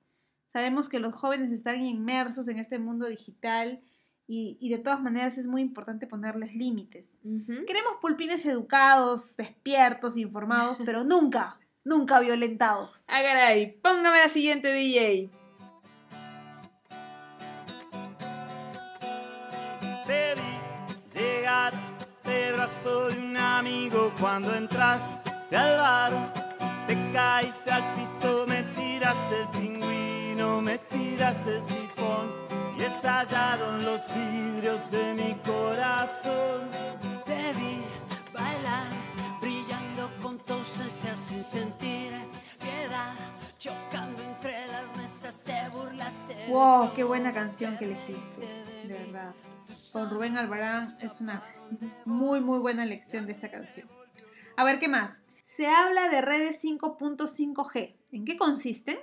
Sabemos 0.52 0.90
que 0.90 0.98
los 0.98 1.14
jóvenes 1.14 1.52
están 1.52 1.82
inmersos 1.82 2.48
en 2.48 2.58
este 2.58 2.78
mundo 2.78 3.06
digital 3.06 3.80
y, 4.26 4.68
de 4.68 4.76
todas 4.76 5.00
maneras 5.00 5.38
es 5.38 5.46
muy 5.46 5.62
importante 5.62 6.06
ponerles 6.06 6.54
límites. 6.54 7.16
Queremos 7.66 7.94
pulpines 7.98 8.44
educados, 8.44 9.38
despiertos, 9.38 10.18
informados, 10.18 10.76
pero 10.84 11.02
nunca, 11.02 11.58
nunca 11.88 12.20
violentados. 12.20 13.04
Caray, 13.06 13.72
póngame 13.82 14.20
la 14.20 14.28
siguiente 14.28 14.72
DJ. 14.72 15.30
Te 20.06 20.34
vi 20.34 21.18
llegar 21.18 21.72
de 22.24 22.52
brazo 22.52 23.08
de 23.08 23.18
un 23.18 23.36
amigo 23.36 24.12
cuando 24.20 24.54
entraste 24.54 25.56
al 25.56 25.76
bar. 25.78 26.34
Te 26.86 26.94
caíste 27.12 27.70
al 27.70 27.94
piso, 27.94 28.46
me 28.46 28.62
tiraste 28.62 29.40
el 29.40 29.48
pingüino, 29.48 30.60
me 30.60 30.78
tiraste 30.78 31.56
el 31.56 31.62
sifón 31.62 32.34
y 32.78 32.82
estallaron 32.82 33.84
los 33.84 34.00
¡Wow! 46.48 46.94
¡Qué 46.94 47.04
buena 47.04 47.34
canción 47.34 47.76
que 47.76 47.84
elegiste! 47.84 48.46
De 48.86 48.94
verdad. 48.94 49.34
Con 49.92 50.08
Rubén 50.08 50.38
Albarán 50.38 50.96
es 51.00 51.20
una 51.20 51.42
muy, 52.06 52.40
muy 52.40 52.58
buena 52.58 52.86
lección 52.86 53.26
de 53.26 53.32
esta 53.32 53.50
canción. 53.50 53.86
A 54.56 54.64
ver, 54.64 54.78
¿qué 54.78 54.88
más? 54.88 55.22
Se 55.42 55.66
habla 55.66 56.08
de 56.08 56.22
redes 56.22 56.64
5.5G. 56.64 57.96
¿En 58.12 58.24
qué 58.24 58.38
consisten? 58.38 58.96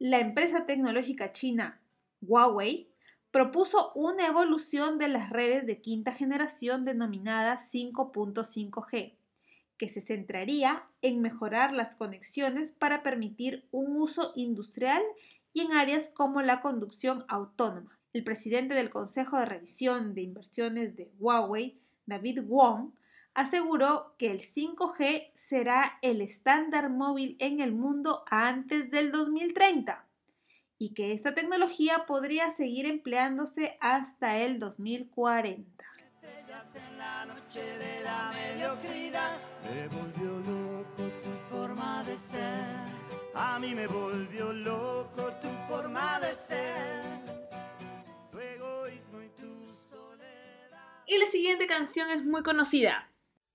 La 0.00 0.18
empresa 0.18 0.66
tecnológica 0.66 1.32
china 1.32 1.80
Huawei 2.20 2.90
propuso 3.30 3.92
una 3.94 4.26
evolución 4.26 4.98
de 4.98 5.06
las 5.06 5.30
redes 5.30 5.66
de 5.66 5.80
quinta 5.80 6.12
generación 6.12 6.84
denominada 6.84 7.58
5.5G 7.58 9.14
que 9.76 9.88
se 9.88 10.00
centraría 10.00 10.84
en 11.00 11.22
mejorar 11.22 11.72
las 11.72 11.96
conexiones 11.96 12.72
para 12.72 13.02
permitir 13.02 13.66
un 13.70 13.96
uso 13.96 14.32
industrial 14.36 15.00
y 15.52 15.62
en 15.62 15.72
áreas 15.72 16.08
como 16.08 16.42
la 16.42 16.60
conducción 16.60 17.24
autónoma. 17.28 17.98
El 18.12 18.24
presidente 18.24 18.74
del 18.74 18.90
Consejo 18.90 19.38
de 19.38 19.46
Revisión 19.46 20.14
de 20.14 20.22
Inversiones 20.22 20.96
de 20.96 21.10
Huawei, 21.18 21.80
David 22.06 22.42
Wong, 22.44 22.92
aseguró 23.34 24.14
que 24.18 24.30
el 24.30 24.40
5G 24.40 25.30
será 25.34 25.98
el 26.02 26.20
estándar 26.20 26.90
móvil 26.90 27.36
en 27.38 27.60
el 27.60 27.72
mundo 27.72 28.24
antes 28.28 28.90
del 28.90 29.12
2030 29.12 30.06
y 30.78 30.94
que 30.94 31.12
esta 31.12 31.34
tecnología 31.34 32.06
podría 32.06 32.50
seguir 32.50 32.86
empleándose 32.86 33.76
hasta 33.80 34.38
el 34.38 34.58
2040 34.58 35.80
de 37.58 38.00
la 38.04 38.32
mediocridad. 38.32 39.38
Me 39.64 39.88
volvió 39.88 40.38
loco 40.38 41.02
tu 41.20 41.30
forma 41.50 42.04
de 42.04 42.16
ser. 42.16 42.89
A 43.34 43.58
mí 43.58 43.74
me 43.74 43.86
volvió 43.86 44.52
loco 44.52 45.32
tu 45.40 45.48
forma 45.68 46.20
de 46.20 46.34
ser. 46.34 47.02
Tu 48.30 48.38
egoísmo 48.38 49.22
y 49.22 49.28
tu 49.30 49.74
soledad. 49.88 51.04
Y 51.06 51.18
la 51.18 51.26
siguiente 51.26 51.66
canción 51.66 52.10
es 52.10 52.24
muy 52.24 52.42
conocida. 52.42 53.10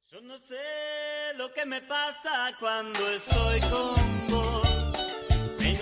Yo 0.07 0.21
no 0.21 0.37
sé 0.37 1.33
lo 1.35 1.53
que 1.53 1.65
me 1.65 1.81
pasa 1.81 2.55
cuando 2.59 2.99
estoy 3.09 3.59
con 3.61 4.27
vos. 4.29 4.67
Me 5.59 5.75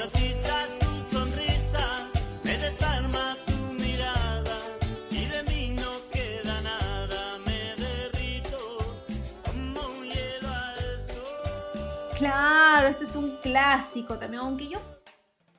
Claro, 12.64 12.88
este 12.88 13.04
es 13.04 13.16
un 13.18 13.36
clásico 13.42 14.18
también, 14.18 14.42
aunque 14.42 14.70
yo 14.70 14.80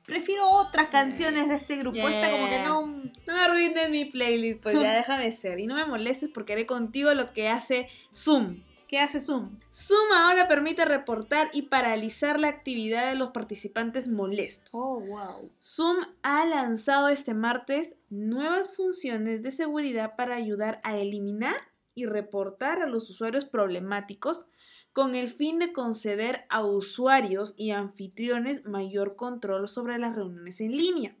prefiero 0.07 0.49
otras 0.49 0.87
canciones 0.87 1.47
de 1.47 1.55
este 1.55 1.75
grupo. 1.75 1.99
Esta 1.99 2.31
como 2.31 2.49
que 2.49 2.59
no... 2.59 2.87
No 2.87 3.33
me 3.33 3.41
arruines 3.41 3.91
mi 3.91 4.05
playlist, 4.05 4.63
pues 4.63 4.81
ya 4.81 4.91
déjame 4.95 5.31
ser. 5.31 5.59
Y 5.59 5.67
no 5.67 5.75
me 5.75 5.85
molestes 5.85 6.31
porque 6.33 6.53
haré 6.53 6.65
contigo 6.65 7.13
lo 7.13 7.31
que 7.31 7.47
hace 7.47 7.87
Zoom. 8.11 8.63
¿Qué 8.87 8.99
hace 8.99 9.19
Zoom? 9.19 9.59
Zoom 9.71 10.13
ahora 10.15 10.47
permite 10.47 10.83
reportar 10.83 11.51
y 11.53 11.63
paralizar 11.63 12.39
la 12.39 12.47
actividad 12.47 13.07
de 13.07 13.15
los 13.15 13.29
participantes 13.29 14.07
molestos. 14.07 14.71
Oh, 14.73 14.99
wow. 14.99 15.51
Zoom 15.61 15.97
ha 16.23 16.43
lanzado 16.47 17.09
este 17.09 17.35
martes 17.35 17.97
nuevas 18.09 18.67
funciones 18.75 19.43
de 19.43 19.51
seguridad 19.51 20.15
para 20.15 20.35
ayudar 20.35 20.81
a 20.83 20.97
eliminar 20.97 21.55
y 21.93 22.07
reportar 22.07 22.81
a 22.81 22.87
los 22.87 23.11
usuarios 23.11 23.45
problemáticos 23.45 24.47
con 24.95 25.13
el 25.13 25.27
fin 25.27 25.59
de 25.59 25.73
conceder 25.73 26.45
a 26.47 26.63
usuarios 26.63 27.53
y 27.57 27.71
anfitriones 27.71 28.63
mayor 28.63 29.17
control 29.17 29.67
sobre 29.67 29.99
las 29.99 30.15
reuniones 30.15 30.61
en 30.61 30.71
línea. 30.71 31.17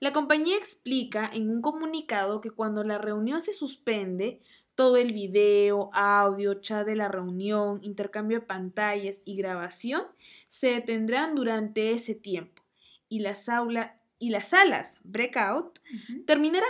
La 0.00 0.12
compañía 0.12 0.56
explica 0.56 1.30
en 1.32 1.48
un 1.48 1.62
comunicado 1.62 2.40
que 2.40 2.50
cuando 2.50 2.82
la 2.82 2.98
reunión 2.98 3.40
se 3.40 3.52
suspende, 3.52 4.40
todo 4.74 4.96
el 4.96 5.12
video, 5.12 5.90
audio, 5.92 6.54
chat 6.54 6.84
de 6.84 6.96
la 6.96 7.06
reunión, 7.06 7.78
intercambio 7.84 8.40
de 8.40 8.46
pantallas 8.46 9.20
y 9.24 9.36
grabación 9.36 10.02
se 10.48 10.70
detendrán 10.70 11.36
durante 11.36 11.92
ese 11.92 12.16
tiempo 12.16 12.64
y 13.08 13.20
las, 13.20 13.46
y 14.18 14.30
las 14.30 14.48
salas 14.48 14.98
breakout 15.04 15.78
terminarán. 16.26 16.68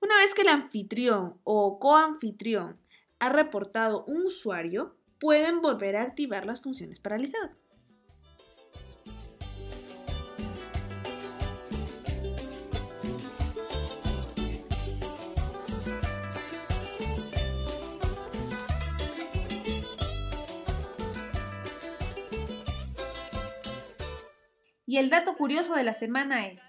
Una 0.00 0.16
vez 0.16 0.32
que 0.32 0.40
el 0.40 0.48
anfitrión 0.48 1.38
o 1.44 1.78
coanfitrión 1.78 2.78
ha 3.18 3.28
reportado 3.28 4.06
un 4.06 4.22
usuario, 4.24 4.96
pueden 5.20 5.60
volver 5.60 5.96
a 5.96 6.02
activar 6.02 6.46
las 6.46 6.62
funciones 6.62 6.98
paralizadas. 6.98 7.60
Y 24.86 24.96
el 24.96 25.08
dato 25.08 25.36
curioso 25.36 25.74
de 25.76 25.84
la 25.84 25.92
semana 25.92 26.48
es, 26.48 26.60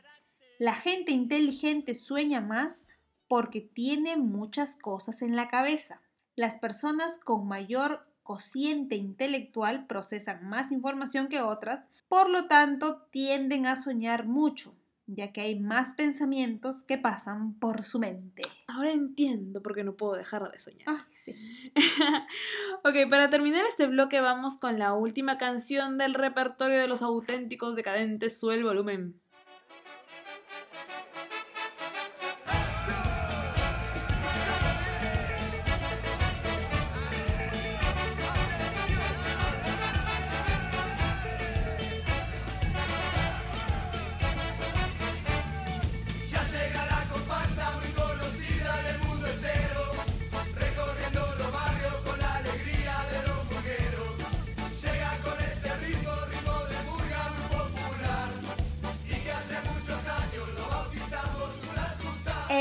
la 0.59 0.75
gente 0.75 1.11
inteligente 1.11 1.95
sueña 1.95 2.39
más 2.39 2.87
porque 3.27 3.61
tiene 3.61 4.15
muchas 4.15 4.77
cosas 4.77 5.23
en 5.23 5.35
la 5.35 5.47
cabeza. 5.47 6.03
Las 6.35 6.59
personas 6.59 7.17
con 7.17 7.47
mayor 7.47 8.10
cociente 8.31 8.95
intelectual 8.95 9.87
procesan 9.87 10.47
más 10.47 10.71
información 10.71 11.27
que 11.27 11.41
otras, 11.41 11.85
por 12.07 12.29
lo 12.29 12.47
tanto 12.47 13.01
tienden 13.11 13.65
a 13.65 13.75
soñar 13.75 14.25
mucho, 14.25 14.73
ya 15.05 15.33
que 15.33 15.41
hay 15.41 15.59
más 15.59 15.95
pensamientos 15.95 16.85
que 16.85 16.97
pasan 16.97 17.59
por 17.59 17.83
su 17.83 17.99
mente. 17.99 18.43
Ahora 18.67 18.93
entiendo 18.93 19.61
por 19.61 19.75
qué 19.75 19.83
no 19.83 19.97
puedo 19.97 20.13
dejar 20.13 20.49
de 20.49 20.59
soñar. 20.59 20.87
Ay, 20.87 21.01
sí. 21.09 21.35
ok, 22.85 23.09
para 23.09 23.29
terminar 23.29 23.65
este 23.65 23.85
bloque 23.87 24.21
vamos 24.21 24.55
con 24.55 24.79
la 24.79 24.93
última 24.93 25.37
canción 25.37 25.97
del 25.97 26.13
repertorio 26.13 26.79
de 26.79 26.87
los 26.87 27.01
auténticos 27.01 27.75
decadentes, 27.75 28.39
sube 28.39 28.55
el 28.55 28.63
volumen. 28.63 29.19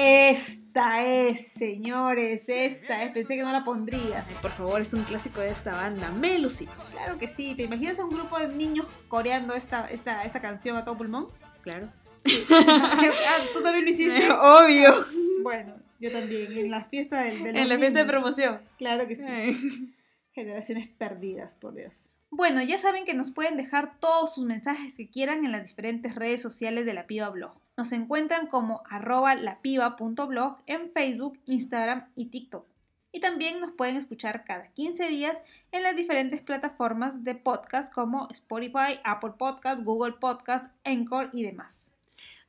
Esta 0.03 1.07
es, 1.07 1.49
señores, 1.49 2.49
esta 2.49 3.03
es. 3.03 3.13
Pensé 3.13 3.37
que 3.37 3.43
no 3.43 3.53
la 3.53 3.65
pondrías. 3.65 4.25
Por 4.41 4.51
favor, 4.51 4.81
es 4.81 4.95
un 4.95 5.05
clásico 5.05 5.41
de 5.41 5.51
esta 5.51 5.73
banda, 5.73 6.11
Melusi. 6.11 6.67
Claro 6.93 7.19
que 7.19 7.29
sí. 7.29 7.55
¿Te 7.55 7.65
imaginas 7.65 7.99
a 7.99 8.05
un 8.05 8.11
grupo 8.11 8.39
de 8.39 8.49
niños 8.49 8.87
coreando 9.09 9.55
esta, 9.55 9.87
esta, 9.89 10.25
esta 10.25 10.41
canción 10.41 10.79
a 10.79 10.85
todo 10.87 10.97
pulmón? 10.97 11.29
Claro. 11.63 11.93
Ah, 12.51 13.39
¿Tú 13.53 13.63
también 13.63 13.85
lo 13.85 13.91
hiciste? 13.91 14.31
Obvio. 14.33 15.05
Bueno, 15.43 15.75
yo 15.99 16.11
también. 16.11 16.51
En 16.51 16.71
la 16.71 16.85
fiesta 16.85 17.23
del, 17.23 17.43
de 17.43 17.51
En 17.51 17.69
la 17.69 17.79
fiesta 17.79 17.99
de 17.99 18.05
promoción. 18.07 18.61
Claro 18.79 19.07
que 19.07 19.17
sí. 19.17 19.23
Ay. 19.23 19.57
Generaciones 20.33 20.89
perdidas, 20.89 21.57
por 21.57 21.75
Dios. 21.75 22.11
Bueno, 22.31 22.63
ya 22.63 22.79
saben 22.79 23.05
que 23.05 23.13
nos 23.13 23.33
pueden 23.33 23.57
dejar 23.57 23.99
todos 24.01 24.35
sus 24.35 24.45
mensajes 24.47 24.95
que 24.95 25.11
quieran 25.11 25.45
en 25.45 25.53
las 25.53 25.67
diferentes 25.67 26.15
redes 26.15 26.41
sociales 26.41 26.87
de 26.87 26.95
La 26.95 27.07
Piba 27.07 27.29
Blog. 27.29 27.53
Nos 27.81 27.93
encuentran 27.93 28.47
como 28.47 28.83
arroba 28.91 29.35
lapiba.blog 29.35 30.59
en 30.67 30.93
Facebook, 30.93 31.41
Instagram 31.47 32.11
y 32.15 32.27
TikTok. 32.27 32.67
Y 33.11 33.21
también 33.21 33.59
nos 33.59 33.71
pueden 33.71 33.97
escuchar 33.97 34.45
cada 34.45 34.67
15 34.75 35.09
días 35.09 35.39
en 35.73 35.85
las 35.85 35.97
diferentes 35.97 36.43
plataformas 36.43 37.25
de 37.25 37.37
podcast 37.37 37.91
como 37.91 38.29
Spotify, 38.33 39.01
Apple 39.03 39.33
Podcast, 39.39 39.83
Google 39.83 40.13
Podcast, 40.21 40.71
Encore 40.85 41.31
y 41.33 41.43
demás. 41.43 41.95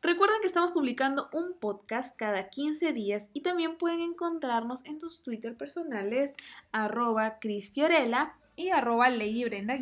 Recuerden 0.02 0.41
que 0.41 0.48
estamos 0.48 0.74
publicando 0.74 1.30
un 1.32 1.54
podcast 1.58 2.13
cada 2.17 2.50
15 2.50 2.91
días 2.91 3.30
y 3.32 3.39
también 3.39 3.78
pueden 3.78 4.02
encontrarnos 4.02 4.84
en 4.84 5.00
tus 5.00 5.24
Twitter 5.24 5.56
personales 5.56 6.36
arroba 6.74 7.39
Cris 7.39 7.72
Fiorella. 7.72 8.34
Y 8.58 8.72
arroba 8.72 9.10
Lady 9.10 9.46
Brenda 9.46 9.78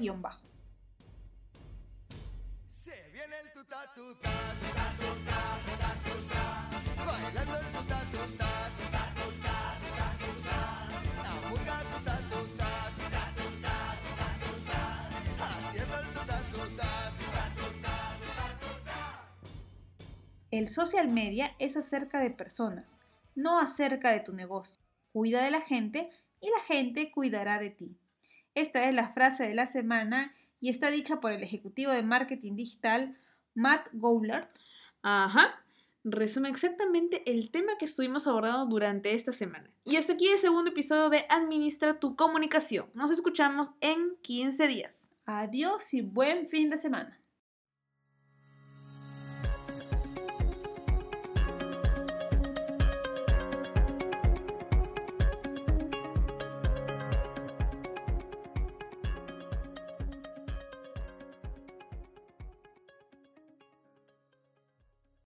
El 20.52 20.68
social 20.68 21.10
media 21.10 21.56
es 21.60 21.78
acerca 21.78 22.22
de 22.22 22.32
personas, 22.32 23.02
no 23.36 23.60
acerca 23.60 24.12
de 24.12 24.20
tu 24.20 24.34
negocio. 24.34 24.82
Cuida 25.14 25.44
de 25.44 25.52
la 25.52 25.62
gente 25.62 26.10
y 26.42 26.50
la 26.50 26.62
gente 26.62 27.12
cuidará 27.12 27.60
de 27.60 27.70
ti. 27.70 27.96
Esta 28.56 28.90
es 28.90 28.96
la 28.96 29.14
frase 29.14 29.48
de 29.48 29.54
la 29.54 29.68
semana 29.68 30.34
y 30.60 30.70
está 30.70 30.90
dicha 30.90 31.20
por 31.20 31.32
el 31.32 31.44
ejecutivo 31.44 31.92
de 31.92 32.02
marketing 32.02 32.56
digital 32.56 33.16
Matt 33.54 33.88
Goulart. 33.94 34.50
Ajá. 35.02 35.64
Resume 36.04 36.50
exactamente 36.50 37.30
el 37.30 37.52
tema 37.52 37.78
que 37.78 37.86
estuvimos 37.86 38.26
abordando 38.26 38.66
durante 38.66 39.14
esta 39.14 39.32
semana. 39.32 39.70
Y 39.84 39.98
hasta 39.98 40.14
aquí 40.14 40.28
el 40.28 40.38
segundo 40.38 40.72
episodio 40.72 41.10
de 41.10 41.26
Administra 41.30 42.00
tu 42.00 42.16
comunicación. 42.16 42.90
Nos 42.94 43.12
escuchamos 43.12 43.72
en 43.82 44.16
15 44.22 44.68
días. 44.68 45.12
Adiós 45.26 45.94
y 45.94 46.02
buen 46.02 46.48
fin 46.48 46.70
de 46.70 46.78
semana. 46.78 47.20